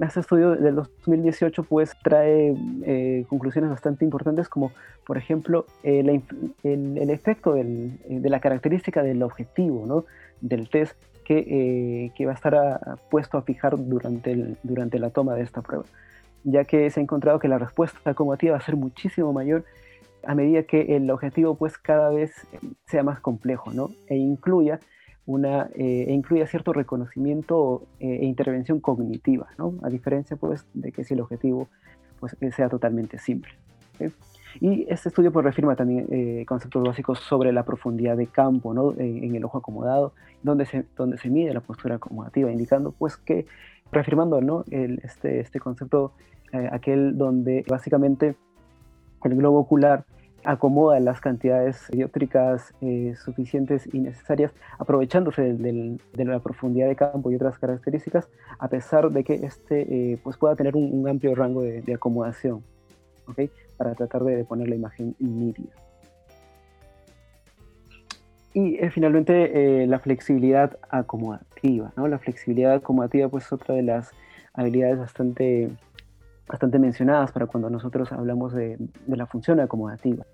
Este 0.00 0.20
estudio 0.20 0.56
del 0.56 0.74
2018 0.74 1.64
pues 1.64 1.92
trae 2.02 2.56
eh, 2.84 3.24
conclusiones 3.28 3.70
bastante 3.70 4.04
importantes 4.04 4.48
como 4.48 4.72
por 5.06 5.18
ejemplo 5.18 5.66
el, 5.82 6.22
el, 6.62 7.10
efecto 7.10 7.54
del, 7.54 7.98
de 8.08 8.30
la 8.30 8.40
característica 8.40 9.02
del 9.02 9.22
objetivo 9.22 9.84
¿no? 9.86 10.04
del 10.40 10.70
test 10.70 10.96
que, 11.24 12.10
que 12.16 12.26
va 12.26 12.32
a 12.32 12.34
estar 12.34 12.98
puesto 13.10 13.36
a 13.36 13.42
fijar 13.42 13.76
durante, 13.76 14.32
el, 14.32 14.56
durante 14.62 14.98
la 14.98 15.10
toma 15.10 15.34
de 15.34 15.42
esta 15.42 15.60
prueba 15.60 15.84
ya 16.42 16.64
que 16.64 16.90
se 16.90 16.98
ha 16.98 17.02
encontrado 17.02 17.38
que 17.38 17.48
la 17.48 17.58
respuesta 17.58 17.98
acumulativa 18.10 18.52
va 18.52 18.58
a 18.58 18.64
ser 18.64 18.76
muchísimo 18.76 19.32
mayor 19.32 19.64
a 20.24 20.34
medida 20.34 20.62
que 20.62 20.96
el 20.96 21.10
objetivo 21.10 21.54
pues 21.54 21.76
cada 21.76 22.10
vez 22.10 22.32
sea 22.86 23.02
más 23.02 23.20
complejo 23.20 23.72
¿no? 23.72 23.90
e 24.08 24.16
incluya 24.16 24.80
una, 25.26 25.68
eh, 25.74 26.06
e 26.08 26.46
cierto 26.46 26.72
reconocimiento 26.72 27.86
eh, 28.00 28.18
e 28.22 28.24
intervención 28.24 28.80
cognitiva, 28.80 29.48
a 29.82 29.88
diferencia 29.88 30.36
pues 30.36 30.66
de 30.74 30.90
que 30.92 31.04
si 31.04 31.14
el 31.14 31.20
objetivo 31.20 31.68
pues, 32.18 32.36
sea 32.54 32.68
totalmente 32.68 33.18
simple. 33.18 33.52
Y 34.60 34.84
este 34.88 35.08
estudio 35.08 35.32
pues 35.32 35.44
reafirma 35.44 35.76
también 35.76 36.06
eh, 36.10 36.44
conceptos 36.46 36.82
básicos 36.82 37.20
sobre 37.20 37.52
la 37.52 37.64
profundidad 37.64 38.16
de 38.16 38.26
campo 38.26 38.74
¿no? 38.74 38.92
en, 38.98 39.34
el 39.34 39.44
ojo 39.44 39.58
acomodado, 39.58 40.12
donde 40.42 40.66
se, 40.66 40.84
mide 41.30 41.54
la 41.54 41.60
postura 41.60 41.96
acomodativa, 41.96 42.50
indicando 42.50 42.92
pues 42.92 43.16
que, 43.16 43.46
reafirmando 43.92 44.40
¿no? 44.40 44.64
este, 44.70 45.40
este 45.40 45.60
concepto, 45.60 46.12
aquel 46.52 47.16
donde 47.16 47.64
básicamente 47.66 48.36
el 49.24 49.36
globo 49.36 49.60
ocular 49.60 50.04
acomoda 50.44 50.98
las 51.00 51.20
cantidades 51.20 51.86
dióptricas 51.90 52.74
eh, 52.80 53.14
suficientes 53.16 53.88
y 53.92 54.00
necesarias, 54.00 54.52
aprovechándose 54.78 55.54
de 55.54 56.24
la 56.24 56.38
profundidad 56.40 56.88
de 56.88 56.96
campo 56.96 57.30
y 57.30 57.36
otras 57.36 57.58
características, 57.58 58.28
a 58.58 58.68
pesar 58.68 59.10
de 59.10 59.24
que 59.24 59.34
este 59.34 60.12
eh, 60.12 60.18
pues 60.22 60.36
pueda 60.36 60.56
tener 60.56 60.76
un, 60.76 61.08
amplio 61.08 61.34
rango 61.34 61.62
de, 61.62 61.94
acomodación, 61.94 62.62
para 63.76 63.94
tratar 63.94 64.24
de 64.24 64.44
poner 64.44 64.68
la 64.68 64.74
imagen 64.74 65.14
nítida. 65.18 65.72
Y 68.54 68.76
eh, 68.76 68.90
finalmente 68.90 69.86
la 69.86 69.98
flexibilidad 69.98 70.78
acomodativa. 70.90 71.92
¿no? 71.96 72.06
La 72.06 72.18
flexibilidad 72.18 72.74
acomodativa 72.74 73.28
pues, 73.28 73.46
es 73.46 73.52
otra 73.52 73.74
de 73.74 73.82
las 73.82 74.10
habilidades 74.54 74.98
bastante 74.98 75.70
bastante 76.52 76.78
mencionadas 76.78 77.32
para 77.32 77.46
cuando 77.46 77.70
nosotros 77.70 78.12
hablamos 78.12 78.52
de, 78.52 78.78
la 79.06 79.26
función 79.26 79.60
acomodativa. 79.60 80.26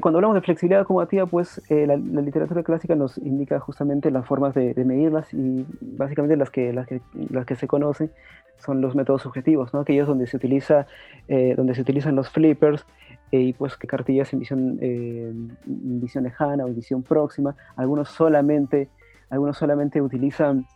Cuando 0.00 0.18
hablamos 0.18 0.34
de 0.34 0.42
flexibilidad 0.42 0.82
acomodativa, 0.82 1.26
pues 1.26 1.60
eh, 1.70 1.86
la, 1.86 1.96
literatura 1.96 2.62
clásica 2.62 2.94
nos 2.94 3.16
indica 3.18 3.58
justamente 3.60 4.10
las 4.10 4.26
formas 4.26 4.54
de, 4.54 4.74
medirlas 4.84 5.32
y 5.32 5.66
básicamente 5.80 6.36
las 6.36 6.50
que, 6.50 6.72
las, 6.72 6.86
que, 6.86 7.00
las 7.30 7.46
que 7.46 7.56
se 7.56 7.66
conocen 7.66 8.10
son 8.58 8.80
los 8.80 8.94
métodos 8.94 9.22
subjetivos, 9.22 9.72
¿no? 9.72 9.80
aquellos 9.80 10.06
donde 10.06 10.26
se, 10.26 10.36
utiliza, 10.36 10.86
eh, 11.28 11.54
donde 11.56 11.74
se 11.74 11.80
utilizan 11.80 12.14
los 12.14 12.28
flippers 12.30 12.84
eh, 13.32 13.40
y 13.40 13.52
pues 13.54 13.76
cartillas 13.76 14.32
en 14.32 14.38
visión, 14.38 14.78
en 14.80 16.00
visión 16.00 16.24
lejana 16.24 16.64
o 16.64 16.68
en 16.68 16.76
visión 16.76 17.02
próxima, 17.02 17.56
algunos 17.76 18.10
solamente, 18.10 18.88
algunos 19.30 19.56
solamente 19.56 20.00
utilizan 20.00 20.66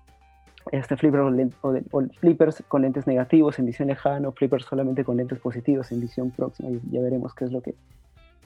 este 0.72 0.96
flipper 0.96 1.20
o, 1.20 2.02
flippers 2.20 2.62
con 2.68 2.82
lentes 2.82 3.06
negativos 3.06 3.58
en 3.58 3.66
visión 3.66 3.88
lejana 3.88 4.28
o 4.28 4.32
flippers 4.32 4.64
solamente 4.64 5.04
con 5.04 5.16
lentes 5.16 5.38
positivos 5.38 5.90
en 5.92 6.00
visión 6.00 6.30
próxima 6.30 6.70
y 6.70 6.80
ya 6.90 7.00
veremos 7.00 7.34
qué 7.34 7.46
es 7.46 7.52
lo 7.52 7.60
que 7.60 7.74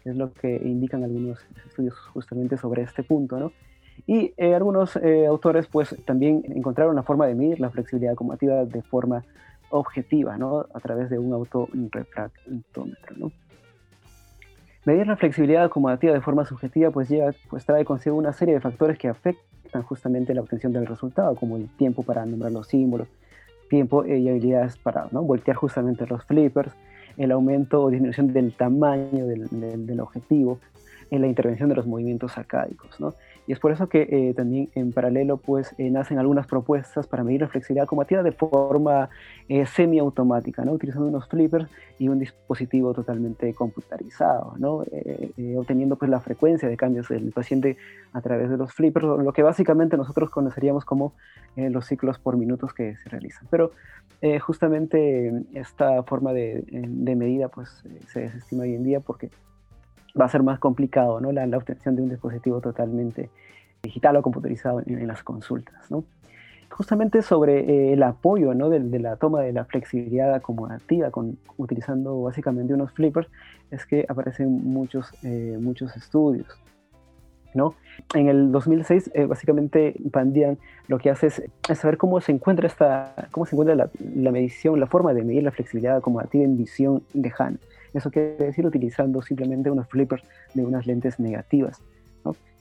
es 0.04 0.16
lo 0.16 0.32
que 0.32 0.56
indican 0.56 1.02
algunos 1.02 1.38
estudios 1.66 1.94
justamente 2.12 2.56
sobre 2.56 2.82
este 2.82 3.02
punto, 3.02 3.38
¿no? 3.38 3.52
Y 4.06 4.34
eh, 4.36 4.54
algunos 4.54 4.96
eh, 4.96 5.26
autores 5.26 5.66
pues 5.66 5.96
también 6.04 6.42
encontraron 6.48 6.96
la 6.96 7.02
forma 7.02 7.26
de 7.26 7.34
medir 7.34 7.60
la 7.60 7.70
flexibilidad 7.70 8.12
acomodativa 8.12 8.64
de 8.64 8.82
forma 8.82 9.24
objetiva, 9.70 10.36
¿no? 10.36 10.66
A 10.74 10.80
través 10.80 11.10
de 11.10 11.18
un 11.18 11.32
autorrefractómetro, 11.32 13.16
¿no? 13.16 13.32
Medir 14.84 15.06
la 15.06 15.16
flexibilidad 15.16 15.64
acomodativa 15.64 16.12
de 16.12 16.20
forma 16.20 16.44
subjetiva 16.44 16.90
pues, 16.90 17.08
lleva, 17.08 17.32
pues 17.48 17.64
trae 17.64 17.84
consigo 17.84 18.16
una 18.16 18.34
serie 18.34 18.54
de 18.54 18.60
factores 18.60 18.98
que 18.98 19.08
afectan 19.08 19.82
justamente 19.82 20.34
la 20.34 20.42
obtención 20.42 20.72
del 20.72 20.86
resultado, 20.86 21.34
como 21.36 21.56
el 21.56 21.68
tiempo 21.76 22.02
para 22.02 22.26
nombrar 22.26 22.52
los 22.52 22.66
símbolos, 22.66 23.08
tiempo 23.70 24.04
y 24.04 24.28
habilidades 24.28 24.76
para 24.76 25.08
¿no? 25.10 25.22
voltear 25.22 25.56
justamente 25.56 26.06
los 26.06 26.22
flippers, 26.24 26.72
el 27.16 27.32
aumento 27.32 27.82
o 27.82 27.90
disminución 27.90 28.32
del 28.32 28.52
tamaño 28.52 29.26
del, 29.26 30.00
objetivo, 30.00 30.58
en 31.10 31.20
la 31.20 31.26
intervención 31.26 31.68
de 31.68 31.76
los 31.76 31.86
movimientos 31.86 32.36
arcádicos. 32.38 32.98
¿no? 33.00 33.14
Y 33.46 33.52
es 33.52 33.58
por 33.58 33.72
eso 33.72 33.88
que 33.88 34.08
eh, 34.10 34.34
también 34.34 34.70
en 34.74 34.92
paralelo 34.92 35.36
pues, 35.36 35.74
eh, 35.76 35.90
nacen 35.90 36.18
algunas 36.18 36.46
propuestas 36.46 37.06
para 37.06 37.22
medir 37.24 37.42
la 37.42 37.48
flexibilidad 37.48 37.86
combativa 37.86 38.22
de 38.22 38.32
forma 38.32 39.10
eh, 39.48 39.66
semiautomática, 39.66 40.64
¿no? 40.64 40.72
utilizando 40.72 41.08
unos 41.08 41.28
flippers 41.28 41.68
y 41.98 42.08
un 42.08 42.18
dispositivo 42.18 42.94
totalmente 42.94 43.52
computarizado, 43.52 44.54
¿no? 44.58 44.82
obteniendo 45.56 45.96
pues, 45.96 46.10
la 46.10 46.20
frecuencia 46.20 46.68
de 46.68 46.76
cambios 46.76 47.08
del 47.08 47.32
paciente 47.32 47.76
a 48.12 48.20
través 48.20 48.48
de 48.48 48.56
los 48.56 48.72
flippers, 48.72 49.04
lo 49.04 49.32
que 49.32 49.42
básicamente 49.42 49.96
nosotros 49.96 50.30
conoceríamos 50.30 50.84
como 50.84 51.12
los 51.56 51.86
ciclos 51.86 52.18
por 52.18 52.36
minutos 52.36 52.72
que 52.72 52.96
se 52.96 53.08
realizan. 53.08 53.46
Pero 53.50 53.72
justamente 54.40 55.44
esta 55.52 56.02
forma 56.02 56.32
de, 56.32 56.64
de 57.04 57.16
medida 57.16 57.48
pues, 57.48 57.84
se 58.08 58.20
desestima 58.20 58.62
hoy 58.62 58.74
en 58.74 58.84
día 58.84 59.00
porque 59.00 59.30
va 60.18 60.26
a 60.26 60.28
ser 60.28 60.42
más 60.42 60.58
complicado 60.58 61.20
¿no? 61.20 61.32
la, 61.32 61.44
obtención 61.56 61.96
de 61.96 62.02
un 62.02 62.08
dispositivo 62.08 62.60
totalmente 62.60 63.30
digital 63.82 64.16
o 64.16 64.22
computarizado 64.22 64.82
en, 64.86 65.06
las 65.06 65.22
consultas. 65.22 65.90
¿no? 65.90 66.04
Justamente 66.70 67.22
sobre 67.22 67.60
eh, 67.60 67.92
el 67.92 68.02
apoyo 68.02 68.54
¿no? 68.54 68.70
de, 68.70 68.80
la 68.98 69.16
toma 69.16 69.42
de 69.42 69.52
la 69.52 69.64
flexibilidad 69.64 70.32
acomodativa 70.34 71.10
con, 71.10 71.38
utilizando 71.56 72.22
básicamente 72.22 72.74
unos 72.74 72.92
flippers 72.92 73.28
es 73.70 73.84
que 73.86 74.06
aparecen 74.08 74.50
muchos, 74.64 75.12
eh, 75.22 75.58
muchos 75.60 75.96
estudios. 75.96 76.46
¿No? 77.54 77.74
En 78.14 78.28
el 78.28 78.52
2006, 78.52 79.10
eh, 79.14 79.26
básicamente, 79.26 79.94
Pandian 80.12 80.58
lo 80.88 80.98
que 80.98 81.10
hace 81.10 81.28
es, 81.28 81.42
saber 81.78 81.96
cómo 81.96 82.20
se 82.20 82.32
encuentra, 82.32 82.66
esta, 82.66 83.28
cómo 83.30 83.46
se 83.46 83.54
encuentra 83.54 83.74
la, 83.74 83.90
la, 84.14 84.30
medición, 84.32 84.78
la 84.78 84.86
forma 84.86 85.14
de 85.14 85.24
medir 85.24 85.42
la 85.42 85.52
flexibilidad 85.52 85.96
acomodativa 85.96 86.44
en 86.44 86.56
visión 86.56 87.02
lejana. 87.14 87.58
Eso 87.94 88.10
quiere 88.10 88.36
decir 88.36 88.66
utilizando 88.66 89.22
simplemente 89.22 89.70
unos 89.70 89.88
flippers 89.88 90.24
de 90.52 90.64
unas 90.64 90.86
lentes 90.86 91.20
negativas, 91.20 91.80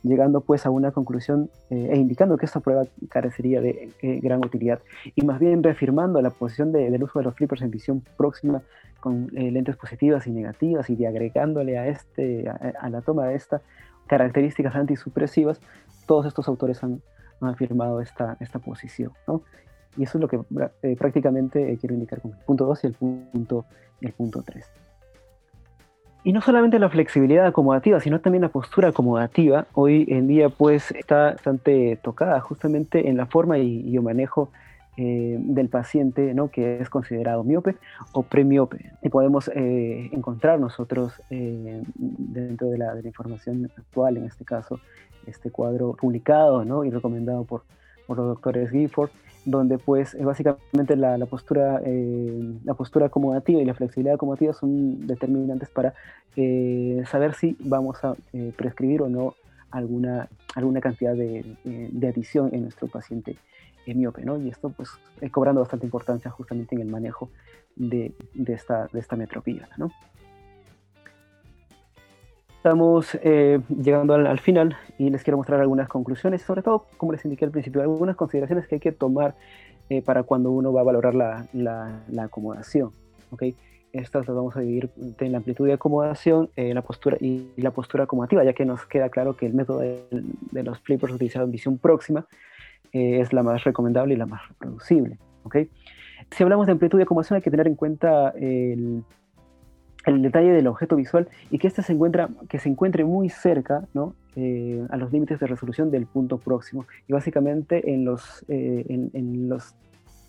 llegando 0.03 0.41
pues 0.41 0.65
a 0.65 0.69
una 0.69 0.91
conclusión 0.91 1.49
eh, 1.69 1.89
e 1.91 1.97
indicando 1.97 2.37
que 2.37 2.45
esta 2.45 2.59
prueba 2.59 2.83
carecería 3.09 3.61
de 3.61 3.89
eh, 4.01 4.19
gran 4.21 4.45
utilidad 4.45 4.79
y 5.15 5.25
más 5.25 5.39
bien 5.39 5.63
reafirmando 5.63 6.21
la 6.21 6.29
posición 6.29 6.71
del 6.71 7.01
uso 7.01 7.19
de 7.19 7.25
los 7.25 7.35
flippers 7.35 7.61
en 7.61 7.71
visión 7.71 8.03
próxima 8.17 8.61
con 8.99 9.29
eh, 9.35 9.49
lentes 9.49 9.75
positivas 9.75 10.27
y 10.27 10.31
negativas 10.31 10.89
y 10.89 11.05
agregándole 11.05 11.77
a, 11.77 11.87
este, 11.87 12.47
a, 12.49 12.89
la 12.89 13.01
toma 13.01 13.27
de 13.27 13.35
esta 13.35 13.61
características 14.07 14.75
antisupresivas, 14.75 15.59
todos 16.05 16.25
estos 16.25 16.47
autores 16.47 16.83
han, 16.83 17.01
afirmado 17.41 17.99
esta, 17.99 18.37
esta 18.39 18.59
posición. 18.59 19.11
Y 19.97 20.03
eso 20.03 20.17
es 20.17 20.21
lo 20.21 20.29
que 20.29 20.39
prácticamente 20.95 21.77
quiero 21.77 21.93
indicar 21.93 22.21
con 22.21 22.31
el 22.31 22.37
punto 22.37 22.65
2 22.65 22.83
y 22.85 22.87
el 22.87 22.93
punto, 22.93 23.65
y 23.99 24.05
el 24.05 24.13
punto 24.13 24.41
3. 24.43 24.65
Y 26.25 26.31
no 26.31 26.41
solamente 26.41 26.79
la 26.79 26.89
flexibilidad 26.89 27.45
acomodativa, 27.45 27.99
sino 27.99 28.21
también 28.21 28.43
la 28.43 28.49
postura 28.49 28.89
acomodativa, 28.89 29.67
hoy 29.73 30.05
en 30.07 30.27
día 30.27 30.47
pues 30.47 30.91
está 30.91 31.31
bastante 31.31 31.99
tocada 32.01 32.39
justamente 32.39 33.09
en 33.09 33.17
la 33.17 33.25
forma 33.25 33.57
y, 33.57 33.93
el 33.93 34.01
manejo 34.01 34.49
eh, 34.97 35.37
del 35.39 35.69
paciente 35.69 36.33
¿no? 36.33 36.49
que 36.49 36.79
es 36.79 36.89
considerado 36.89 37.43
miope 37.43 37.75
o 38.11 38.23
premiope. 38.23 38.91
Y 39.01 39.09
podemos 39.09 39.49
eh, 39.49 40.09
encontrar 40.11 40.59
nosotros 40.59 41.21
eh, 41.29 41.81
dentro 41.95 42.69
de 42.69 42.77
la, 42.77 42.93
de 42.95 43.01
la, 43.01 43.07
información 43.07 43.71
actual, 43.77 44.17
en 44.17 44.25
este 44.25 44.45
caso, 44.45 44.79
este 45.27 45.51
cuadro 45.51 45.93
publicado 45.93 46.65
¿no? 46.65 46.83
y 46.83 46.89
recomendado 46.89 47.43
por, 47.43 47.63
por 48.05 48.17
los 48.17 48.27
doctores 48.27 48.71
Gifford, 48.71 49.09
donde 49.45 49.77
pues 49.77 50.13
eh, 50.15 50.23
básicamente 50.23 50.95
la, 50.95 51.17
postura, 51.25 51.81
eh, 51.83 52.53
la 52.63 52.73
postura 52.73 53.07
acomodativa 53.07 53.61
y 53.61 53.65
la 53.65 53.73
flexibilidad 53.73 54.15
acomodativa 54.15 54.53
son 54.53 55.05
determinantes 55.05 55.69
para 55.69 55.93
eh, 56.35 57.03
saber 57.09 57.33
si 57.33 57.55
vamos 57.59 58.03
a 58.03 58.15
prescribir 58.55 59.01
o 59.01 59.09
no 59.09 59.35
alguna, 59.71 60.29
alguna 60.55 60.81
cantidad 60.81 61.13
de, 61.13 61.57
de 61.63 62.07
adición 62.07 62.49
en 62.53 62.63
nuestro 62.63 62.87
paciente 62.87 63.37
miope, 63.87 64.23
¿no? 64.23 64.37
Y 64.37 64.49
esto 64.49 64.69
pues 64.69 64.89
cobrando 65.31 65.61
bastante 65.61 65.85
importancia 65.85 66.31
justamente 66.31 66.75
en 66.75 66.81
el 66.81 66.87
manejo 66.87 67.29
de, 67.75 68.13
de 68.33 68.53
esta, 68.53 68.87
de 68.91 68.99
esta 68.99 69.15
metropía, 69.15 69.67
¿no? 69.77 69.91
Estamos 72.63 73.17
eh, 73.21 73.59
llegando 73.67 74.13
al, 74.13 74.39
final 74.39 74.77
y 74.97 75.09
les 75.09 75.21
quiero 75.21 75.35
mostrar 75.35 75.59
algunas 75.59 75.89
conclusiones, 75.89 76.43
sobre 76.43 76.61
todo, 76.61 76.85
como 76.95 77.11
les 77.11 77.25
indiqué 77.25 77.43
al 77.43 77.51
principio, 77.51 77.81
algunas 77.81 78.15
consideraciones 78.15 78.69
que 78.69 78.75
hay 78.75 78.79
que 78.79 78.93
tomar 78.93 79.35
eh, 79.89 80.01
para 80.01 80.23
cuando 80.23 80.49
uno 80.49 80.71
va 80.71 80.79
a 80.79 80.85
valorar 80.85 81.13
la, 81.13 81.45
la, 81.51 82.23
acomodación. 82.23 82.91
¿okay? 83.31 83.53
Estas 83.91 84.25
las 84.27 84.35
vamos 84.37 84.55
a 84.55 84.61
dividir 84.61 84.89
en 85.19 85.33
la 85.33 85.39
amplitud 85.39 85.67
de 85.67 85.73
acomodación 85.73 86.51
eh, 86.55 86.73
la 86.73 86.83
postura 86.83 87.17
y 87.19 87.49
la 87.57 87.71
postura 87.71 88.05
acomodativa, 88.05 88.45
ya 88.45 88.53
que 88.53 88.63
nos 88.63 88.85
queda 88.85 89.09
claro 89.09 89.35
que 89.35 89.45
el 89.45 89.53
método 89.53 89.79
de, 89.79 90.63
los 90.63 90.79
flippers 90.79 91.11
utilizado 91.11 91.43
en 91.43 91.51
visión 91.51 91.77
próxima 91.77 92.27
es 92.91 93.33
la 93.33 93.43
más 93.43 93.63
recomendable 93.63 94.13
y 94.13 94.17
la 94.17 94.25
más 94.25 94.47
reproducible. 94.49 95.17
Si 96.31 96.43
hablamos 96.43 96.65
de 96.67 96.71
amplitud 96.71 96.97
de 96.97 97.03
acomodación 97.03 97.35
hay 97.35 97.41
que 97.41 97.51
tener 97.51 97.67
en 97.67 97.75
cuenta 97.75 98.29
el, 98.35 99.03
el 100.05 100.21
detalle 100.21 100.51
del 100.51 100.67
objeto 100.67 100.95
visual 100.95 101.29
y 101.49 101.57
que 101.57 101.67
éste 101.67 101.81
se, 101.81 101.93
encuentra, 101.93 102.29
que 102.49 102.59
se 102.59 102.69
encuentre 102.69 103.05
muy 103.05 103.29
cerca 103.29 103.87
¿no? 103.93 104.15
Eh, 104.35 104.85
a 104.89 104.97
los 104.97 105.11
límites 105.11 105.39
de 105.39 105.47
resolución 105.47 105.91
del 105.91 106.05
punto 106.05 106.37
próximo 106.37 106.85
y 107.07 107.13
básicamente 107.13 107.93
en 107.93 108.05
los, 108.05 108.43
eh, 108.47 108.85
en, 108.89 109.49
los, 109.49 109.75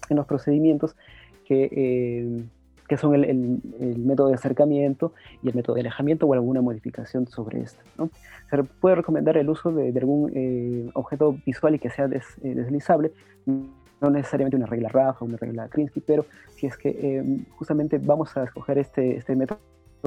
en 0.08 0.16
los 0.16 0.26
procedimientos 0.26 0.96
que, 1.44 1.68
eh, 1.72 2.44
que 2.88 2.96
son 2.96 3.14
el, 3.14 3.24
el, 3.24 3.98
método 3.98 4.28
de 4.28 4.34
acercamiento 4.34 5.12
y 5.42 5.48
el 5.48 5.54
método 5.54 5.74
de 5.74 5.80
alejamiento 5.80 6.26
o 6.26 6.34
alguna 6.34 6.60
modificación 6.60 7.26
sobre 7.26 7.60
esto. 7.60 7.82
¿no? 7.96 8.10
Se 8.50 8.62
puede 8.62 8.96
recomendar 8.96 9.36
el 9.36 9.48
uso 9.48 9.72
de, 9.72 9.88
algún 9.98 10.90
objeto 10.94 11.36
visual 11.46 11.74
y 11.74 11.78
que 11.78 11.90
sea 11.90 12.08
deslizable, 12.08 13.12
no 13.46 14.10
necesariamente 14.10 14.56
una 14.56 14.66
regla 14.66 14.90
Rafa, 14.90 15.24
una 15.24 15.38
regla 15.38 15.68
Krinsky, 15.68 16.00
pero 16.00 16.26
si 16.56 16.66
es 16.66 16.76
que 16.76 17.42
justamente 17.56 17.98
vamos 17.98 18.36
a 18.36 18.44
escoger 18.44 18.78
este, 18.78 19.16
este 19.16 19.34
método 19.34 19.58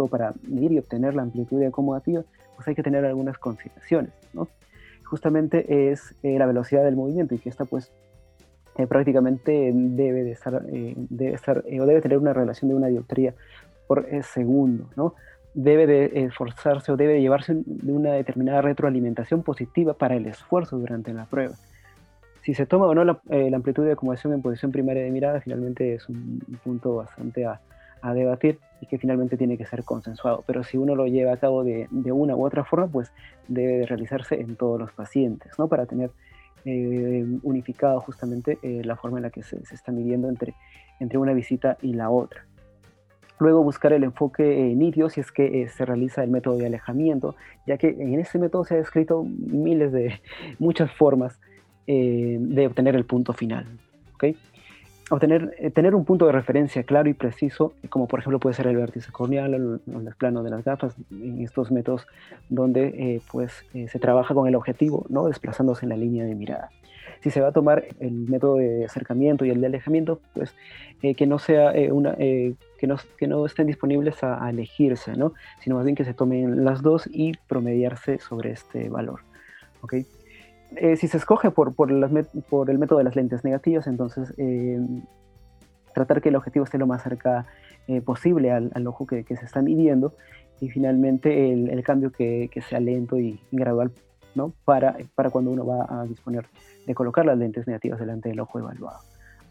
para 0.09 0.33
medir 0.47 0.71
y 0.73 0.79
obtener 0.79 1.15
la 1.15 1.23
amplitud 1.23 1.63
acomodativa, 1.63 2.23
pues 2.55 2.67
hay 2.67 2.75
que 2.75 2.83
tener 2.83 3.05
algunas 3.05 3.37
consideraciones, 3.37 4.11
¿no? 4.33 4.47
Justamente 5.03 5.91
es 5.91 6.15
eh, 6.23 6.37
la 6.37 6.45
velocidad 6.45 6.83
del 6.83 6.95
movimiento 6.95 7.33
y 7.33 7.37
que 7.37 7.49
esta 7.49 7.65
pues 7.65 7.91
eh, 8.77 8.85
prácticamente 8.85 9.71
debe 9.73 10.23
de 10.23 10.31
estar, 10.31 10.63
eh, 10.71 10.95
o 11.79 11.85
debe 11.85 12.01
tener 12.01 12.17
una 12.19 12.33
relación 12.33 12.69
de 12.69 12.75
una 12.75 12.87
dioptría 12.87 13.33
por 13.87 14.05
segundo, 14.21 14.89
¿no? 14.95 15.15
Debe 15.55 15.87
de 15.87 16.23
esforzarse 16.25 16.91
o 16.91 16.97
debe 16.97 17.19
llevarse 17.19 17.55
de 17.65 17.91
una 17.91 18.11
determinada 18.11 18.61
retroalimentación 18.61 19.41
positiva 19.41 19.95
para 19.95 20.15
el 20.15 20.27
esfuerzo 20.27 20.77
durante 20.77 21.11
la 21.13 21.25
prueba. 21.25 21.55
Si 22.43 22.53
se 22.53 22.67
toma 22.67 22.85
o 22.85 22.93
no 22.93 23.03
la, 23.03 23.19
amplitud 23.55 23.83
de 23.83 23.93
acomodación 23.93 24.33
en 24.33 24.43
posición 24.43 24.71
primaria 24.71 25.03
de 25.03 25.09
mirada, 25.09 25.41
finalmente 25.41 25.95
es 25.95 26.07
un 26.07 26.39
punto 26.63 26.97
bastante 26.97 27.45
a, 27.45 27.59
debatir 28.13 28.59
y 28.79 28.85
que 28.85 28.97
finalmente 28.97 29.35
tiene 29.35 29.57
que 29.57 29.65
ser 29.65 29.83
consensuado. 29.83 30.43
Pero 30.47 30.63
si 30.63 30.77
uno 30.77 30.95
lo 30.95 31.07
lleva 31.07 31.33
a 31.33 31.37
cabo 31.37 31.65
de, 31.65 31.87
de 31.91 32.11
una 32.13 32.37
u 32.37 32.45
otra 32.45 32.63
forma, 32.63 32.87
pues 32.87 33.11
debe 33.49 33.79
de 33.79 33.85
realizarse 33.85 34.39
en 34.39 34.55
todos 34.55 34.79
los 34.79 34.93
pacientes, 34.93 35.51
¿no? 35.59 35.67
Para 35.67 35.87
tener 35.87 36.11
eh, 36.65 37.25
unificado 37.43 37.99
justamente 38.01 38.57
eh, 38.61 38.81
la 38.83 38.95
forma 38.95 39.17
en 39.17 39.23
la 39.23 39.29
que 39.29 39.43
se, 39.43 39.63
se, 39.65 39.75
está 39.75 39.91
midiendo 39.91 40.29
entre, 40.29 40.53
entre 40.99 41.17
una 41.17 41.33
visita 41.33 41.77
y 41.81 41.93
la 41.93 42.09
otra. 42.09 42.45
Luego 43.39 43.63
buscar 43.63 43.93
el 43.93 44.03
enfoque 44.03 44.71
eh, 44.71 45.09
si 45.09 45.19
es 45.21 45.31
que 45.31 45.61
eh, 45.61 45.69
se 45.69 45.85
realiza 45.85 46.23
el 46.23 46.31
método 46.31 46.57
de 46.57 46.65
alejamiento, 46.65 47.35
ya 47.67 47.77
que 47.77 47.89
en 47.89 48.19
ese 48.19 48.39
método 48.39 48.63
se 48.63 48.73
ha 48.73 48.77
descrito 48.77 49.23
miles 49.23 49.91
de, 49.91 50.19
muchas 50.59 50.91
formas 50.91 51.39
de 51.85 52.67
obtener 52.67 52.97
el 52.97 53.05
punto 53.05 53.31
final. 53.31 53.65
¿okay? 54.15 54.35
Obtener, 55.09 55.55
eh, 55.57 55.71
tener 55.71 55.95
un 55.95 56.05
punto 56.05 56.25
de 56.25 56.31
referencia 56.31 56.83
claro 56.83 57.09
y 57.09 57.13
preciso, 57.13 57.73
como 57.89 58.07
por 58.07 58.19
ejemplo 58.19 58.39
puede 58.39 58.55
ser 58.55 58.67
el 58.67 58.77
vértice 58.77 59.11
corneal 59.11 59.53
o 59.53 59.99
el 59.99 60.15
plano 60.15 60.43
de 60.43 60.49
las 60.49 60.63
gafas, 60.63 60.95
en 61.11 61.41
estos 61.41 61.71
métodos 61.71 62.07
donde 62.49 62.87
eh, 62.87 63.21
pues, 63.31 63.65
eh, 63.73 63.87
se 63.87 63.99
trabaja 63.99 64.33
con 64.33 64.47
el 64.47 64.55
objetivo, 64.55 65.05
¿no? 65.09 65.27
desplazándose 65.27 65.85
en 65.85 65.89
la 65.89 65.97
línea 65.97 66.25
de 66.25 66.35
mirada. 66.35 66.69
Si 67.21 67.31
se 67.31 67.41
va 67.41 67.47
a 67.47 67.51
tomar 67.51 67.85
el 67.99 68.11
método 68.11 68.57
de 68.57 68.85
acercamiento 68.85 69.43
y 69.43 69.49
el 69.49 69.59
de 69.59 69.67
alejamiento, 69.67 70.19
pues 70.35 70.53
que 71.01 71.25
no 71.25 71.39
sea 71.39 71.73
una, 71.91 72.15
que, 72.15 72.55
no, 72.83 72.97
que 73.17 73.27
no 73.27 73.43
estén 73.45 73.65
disponibles 73.65 74.23
a, 74.23 74.47
elegirse, 74.47 75.13
¿no? 75.15 75.33
sino 75.59 75.77
más 75.77 75.85
bien 75.85 75.95
que 75.95 76.05
se 76.05 76.13
tomen 76.13 76.63
las 76.63 76.83
dos 76.83 77.09
y 77.11 77.33
promediarse 77.47 78.19
sobre 78.19 78.51
este 78.51 78.89
valor. 78.89 79.21
¿okay? 79.81 80.05
Eh, 80.75 80.97
si 80.97 81.07
se 81.07 81.17
escoge 81.17 81.51
por, 81.51 81.73
por, 81.75 81.89
por, 82.49 82.69
el 82.69 82.77
método 82.77 82.97
de 82.97 83.03
las 83.03 83.15
lentes 83.15 83.43
negativas, 83.43 83.87
entonces 83.87 84.33
eh, 84.37 84.79
tratar 85.93 86.21
que 86.21 86.29
el 86.29 86.35
objetivo 86.35 86.65
esté 86.65 86.77
lo 86.77 86.87
más 86.87 87.03
cerca 87.03 87.45
eh, 87.87 88.01
posible 88.01 88.51
al, 88.51 88.71
al, 88.73 88.85
ojo 88.85 89.07
que, 89.07 89.23
que, 89.23 89.37
se 89.37 89.45
está 89.45 89.61
midiendo 89.61 90.13
y 90.59 90.69
finalmente 90.69 91.53
el, 91.53 91.69
el 91.69 91.83
cambio 91.83 92.11
que, 92.11 92.49
que, 92.51 92.61
sea 92.61 92.79
lento 92.79 93.17
y 93.17 93.39
gradual 93.51 93.91
¿no? 94.35 94.53
para, 94.65 94.97
para 95.15 95.29
cuando 95.29 95.51
uno 95.51 95.65
va 95.65 95.85
a 95.89 96.05
disponer 96.05 96.45
de 96.85 96.93
colocar 96.93 97.25
las 97.25 97.37
lentes 97.37 97.65
negativas 97.65 97.99
delante 97.99 98.29
del 98.29 98.39
ojo 98.41 98.59
evaluado. 98.59 98.99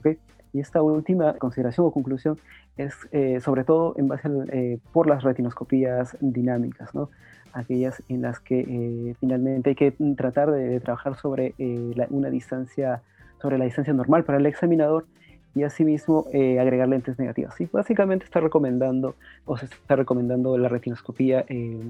¿okay? 0.00 0.18
Y 0.52 0.60
esta 0.60 0.82
última 0.82 1.34
consideración 1.34 1.86
o 1.86 1.90
conclusión 1.92 2.38
es 2.76 2.94
sobre 3.42 3.64
todo 3.64 3.94
en 3.96 4.08
base 4.08 4.80
por 4.92 5.06
las 5.06 5.22
retinoscopías 5.22 6.16
dinámicas. 6.20 6.94
¿no? 6.94 7.08
Aquellas 7.56 8.02
en 8.08 8.22
las 8.22 8.38
que 8.38 8.60
eh, 8.60 9.14
finalmente 9.18 9.70
hay 9.70 9.76
que 9.76 9.92
tratar 10.16 10.50
de, 10.50 10.78
trabajar 10.80 11.16
sobre 11.16 11.54
eh, 11.58 12.06
una 12.10 12.28
distancia, 12.28 13.02
sobre 13.40 13.58
la 13.58 13.64
distancia 13.64 13.92
normal 13.94 14.24
para 14.24 14.38
el 14.38 14.46
examinador 14.46 15.06
y 15.54 15.62
asimismo 15.62 16.26
eh, 16.32 16.60
agregar 16.60 16.88
lentes 16.88 17.18
negativas. 17.18 17.58
Y 17.60 17.66
básicamente 17.72 18.26
está 18.26 18.40
recomendando 18.40 19.14
o 19.46 19.56
se 19.56 19.64
está 19.64 19.96
recomendando 19.96 20.58
la 20.58 20.68
retinoscopía 20.68 21.46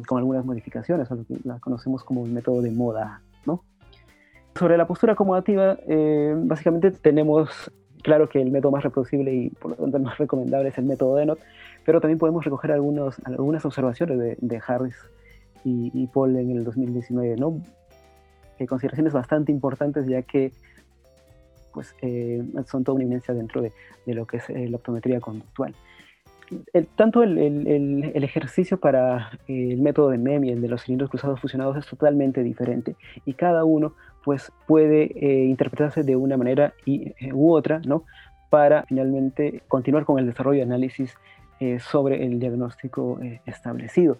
con 0.06 0.18
algunas 0.18 0.44
modificaciones, 0.44 1.10
lo 1.10 1.24
que 1.24 1.36
la 1.42 1.58
conocemos 1.58 2.04
como 2.04 2.24
el 2.24 2.30
método 2.30 2.62
de 2.62 2.70
moda. 2.70 3.22
¿no? 3.44 3.64
Sobre 4.54 4.76
la 4.76 4.86
postura 4.86 5.14
acomodativa, 5.14 5.76
básicamente 6.44 6.92
tenemos 6.92 7.72
claro 8.04 8.28
que 8.28 8.40
el 8.40 8.52
método 8.52 8.70
más 8.70 8.84
reproducible 8.84 9.34
y 9.34 9.50
por 9.50 9.72
lo 9.72 9.76
tanto 9.78 9.96
el 9.96 10.04
más 10.04 10.16
recomendable 10.16 10.68
es 10.68 10.78
el 10.78 10.84
método 10.84 11.16
de 11.16 11.26
NOT, 11.26 11.40
pero 11.84 12.00
también 12.00 12.20
podemos 12.20 12.44
recoger 12.44 12.70
algunos, 12.70 13.16
algunas 13.24 13.64
observaciones 13.64 14.16
de, 14.16 14.36
de 14.40 14.62
Harris 14.64 14.94
y, 15.68 16.06
Paul 16.06 16.36
en 16.36 16.50
el 16.52 16.64
2019, 16.64 17.36
¿no? 17.36 17.60
consideraciones 18.68 19.12
bastante 19.12 19.52
importantes 19.52 20.06
ya 20.06 20.22
que 20.22 20.52
pues, 21.74 21.94
eh, 22.00 22.42
son 22.66 22.84
toda 22.84 22.94
una 22.94 23.04
eminencia 23.04 23.34
dentro 23.34 23.60
de, 23.60 23.72
de, 24.06 24.14
lo 24.14 24.26
que 24.26 24.38
es 24.38 24.48
eh, 24.48 24.66
la 24.68 24.78
optometría 24.78 25.20
conductual. 25.20 25.74
El, 26.72 26.86
tanto 26.86 27.22
el, 27.22 27.36
el, 27.36 28.12
el, 28.14 28.24
ejercicio 28.24 28.78
para 28.78 29.32
eh, 29.48 29.72
el 29.72 29.82
método 29.82 30.10
de 30.10 30.16
MEM 30.16 30.44
y 30.44 30.50
el 30.52 30.62
de 30.62 30.68
los 30.68 30.84
cilindros 30.84 31.10
cruzados 31.10 31.40
fusionados 31.40 31.76
es 31.76 31.84
totalmente 31.84 32.42
diferente 32.42 32.94
y 33.26 33.34
cada 33.34 33.64
uno 33.64 33.94
pues, 34.24 34.52
puede 34.66 35.10
interpretarse 35.44 36.02
de 36.02 36.16
una 36.16 36.36
manera 36.36 36.72
y, 36.86 37.12
u 37.32 37.52
otra 37.52 37.80
¿no? 37.84 38.04
para 38.48 38.84
finalmente 38.84 39.62
continuar 39.68 40.04
con 40.04 40.18
el 40.18 40.26
desarrollo 40.26 40.60
de 40.60 40.62
análisis 40.62 41.14
sobre 41.80 42.24
el 42.24 42.38
diagnóstico 42.38 43.18
establecido. 43.44 44.18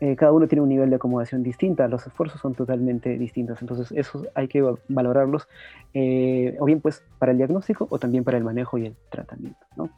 Eh, 0.00 0.16
cada 0.16 0.32
uno 0.32 0.48
tiene 0.48 0.62
un 0.62 0.68
nivel 0.68 0.90
de 0.90 0.96
acomodación 0.96 1.42
distinta, 1.42 1.86
los 1.88 2.06
esfuerzos 2.06 2.40
son 2.40 2.54
totalmente 2.54 3.16
distintos, 3.16 3.60
entonces 3.62 3.92
eso 3.92 4.26
hay 4.34 4.48
que 4.48 4.62
valorarlos 4.88 5.48
eh, 5.92 6.56
o 6.58 6.64
bien 6.64 6.80
pues 6.80 7.04
para 7.18 7.32
el 7.32 7.38
diagnóstico 7.38 7.86
o 7.90 7.98
también 7.98 8.24
para 8.24 8.36
el 8.36 8.44
manejo 8.44 8.76
y 8.78 8.86
el 8.86 8.96
tratamiento. 9.10 9.64
¿no? 9.76 9.90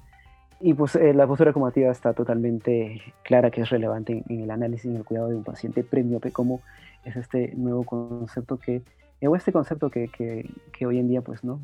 Y 0.60 0.74
pues 0.74 0.96
eh, 0.96 1.14
la 1.14 1.26
postura 1.26 1.50
acomodativa 1.50 1.90
está 1.90 2.12
totalmente 2.12 3.00
clara 3.22 3.50
que 3.50 3.62
es 3.62 3.70
relevante 3.70 4.22
en, 4.28 4.40
el 4.42 4.50
análisis 4.50 4.92
y 4.92 4.96
el 4.96 5.04
cuidado 5.04 5.28
de 5.28 5.36
un 5.36 5.44
paciente 5.44 5.82
premiope, 5.82 6.30
como 6.30 6.60
es 7.04 7.16
este 7.16 7.54
nuevo 7.56 7.84
concepto 7.84 8.58
que, 8.58 8.82
o 9.22 9.34
este 9.34 9.52
concepto 9.52 9.90
que, 9.90 10.08
que 10.08 10.86
hoy 10.86 10.98
en 10.98 11.08
día 11.08 11.22
pues 11.22 11.42
no 11.42 11.60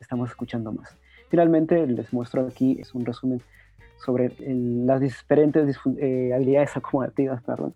estamos 0.00 0.30
escuchando 0.30 0.72
más. 0.72 0.96
Finalmente 1.28 1.86
les 1.86 2.12
muestro 2.12 2.46
aquí 2.46 2.78
es 2.80 2.94
un 2.94 3.04
resumen 3.04 3.42
sobre 4.04 4.32
las 4.38 5.00
diferentes 5.00 5.78
eh, 5.98 6.32
habilidades 6.34 6.76
acomodativas 6.76 7.42
perdón, 7.42 7.74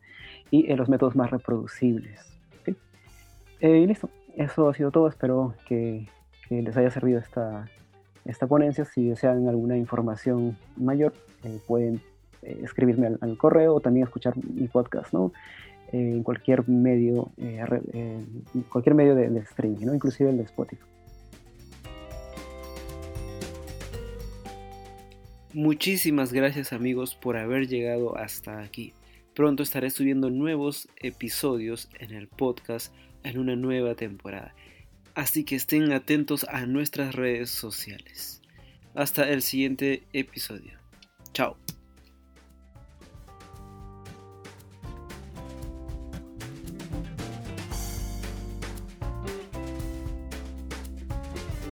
y 0.50 0.70
eh, 0.70 0.76
los 0.76 0.88
métodos 0.88 1.16
más 1.16 1.30
reproducibles. 1.30 2.20
Eh, 3.60 3.78
y 3.78 3.86
listo, 3.86 4.08
eso 4.36 4.68
ha 4.68 4.74
sido 4.74 4.90
todo. 4.90 5.08
Espero 5.08 5.54
que, 5.66 6.08
que 6.48 6.62
les 6.62 6.76
haya 6.76 6.90
servido 6.90 7.18
esta, 7.18 7.66
esta 8.24 8.46
ponencia. 8.46 8.84
Si 8.84 9.08
desean 9.08 9.48
alguna 9.48 9.76
información 9.76 10.56
mayor, 10.76 11.12
pueden 11.66 12.00
escribirme 12.42 13.16
al, 13.20 13.36
correo 13.36 13.74
o 13.74 13.80
también 13.80 14.06
escuchar 14.06 14.34
mi 14.36 14.68
podcast 14.68 15.12
¿no? 15.12 15.32
en 15.90 16.22
cualquier 16.22 16.68
medio, 16.68 17.32
cualquier 18.70 18.94
medio 18.94 19.16
de, 19.16 19.28
de 19.28 19.40
streaming, 19.40 19.86
¿no? 19.86 19.94
inclusive 19.94 20.30
el 20.30 20.36
de 20.36 20.44
Spotify. 20.44 20.97
Muchísimas 25.54 26.32
gracias 26.32 26.72
amigos 26.72 27.14
por 27.14 27.36
haber 27.38 27.68
llegado 27.68 28.18
hasta 28.18 28.60
aquí. 28.60 28.92
Pronto 29.34 29.62
estaré 29.62 29.90
subiendo 29.90 30.30
nuevos 30.30 30.88
episodios 30.96 31.88
en 31.98 32.12
el 32.12 32.28
podcast 32.28 32.92
en 33.22 33.38
una 33.38 33.56
nueva 33.56 33.94
temporada. 33.94 34.54
Así 35.14 35.44
que 35.44 35.56
estén 35.56 35.92
atentos 35.92 36.44
a 36.44 36.66
nuestras 36.66 37.14
redes 37.14 37.50
sociales. 37.50 38.42
Hasta 38.94 39.28
el 39.30 39.42
siguiente 39.42 40.02
episodio. 40.12 40.78
Chao. 41.32 41.56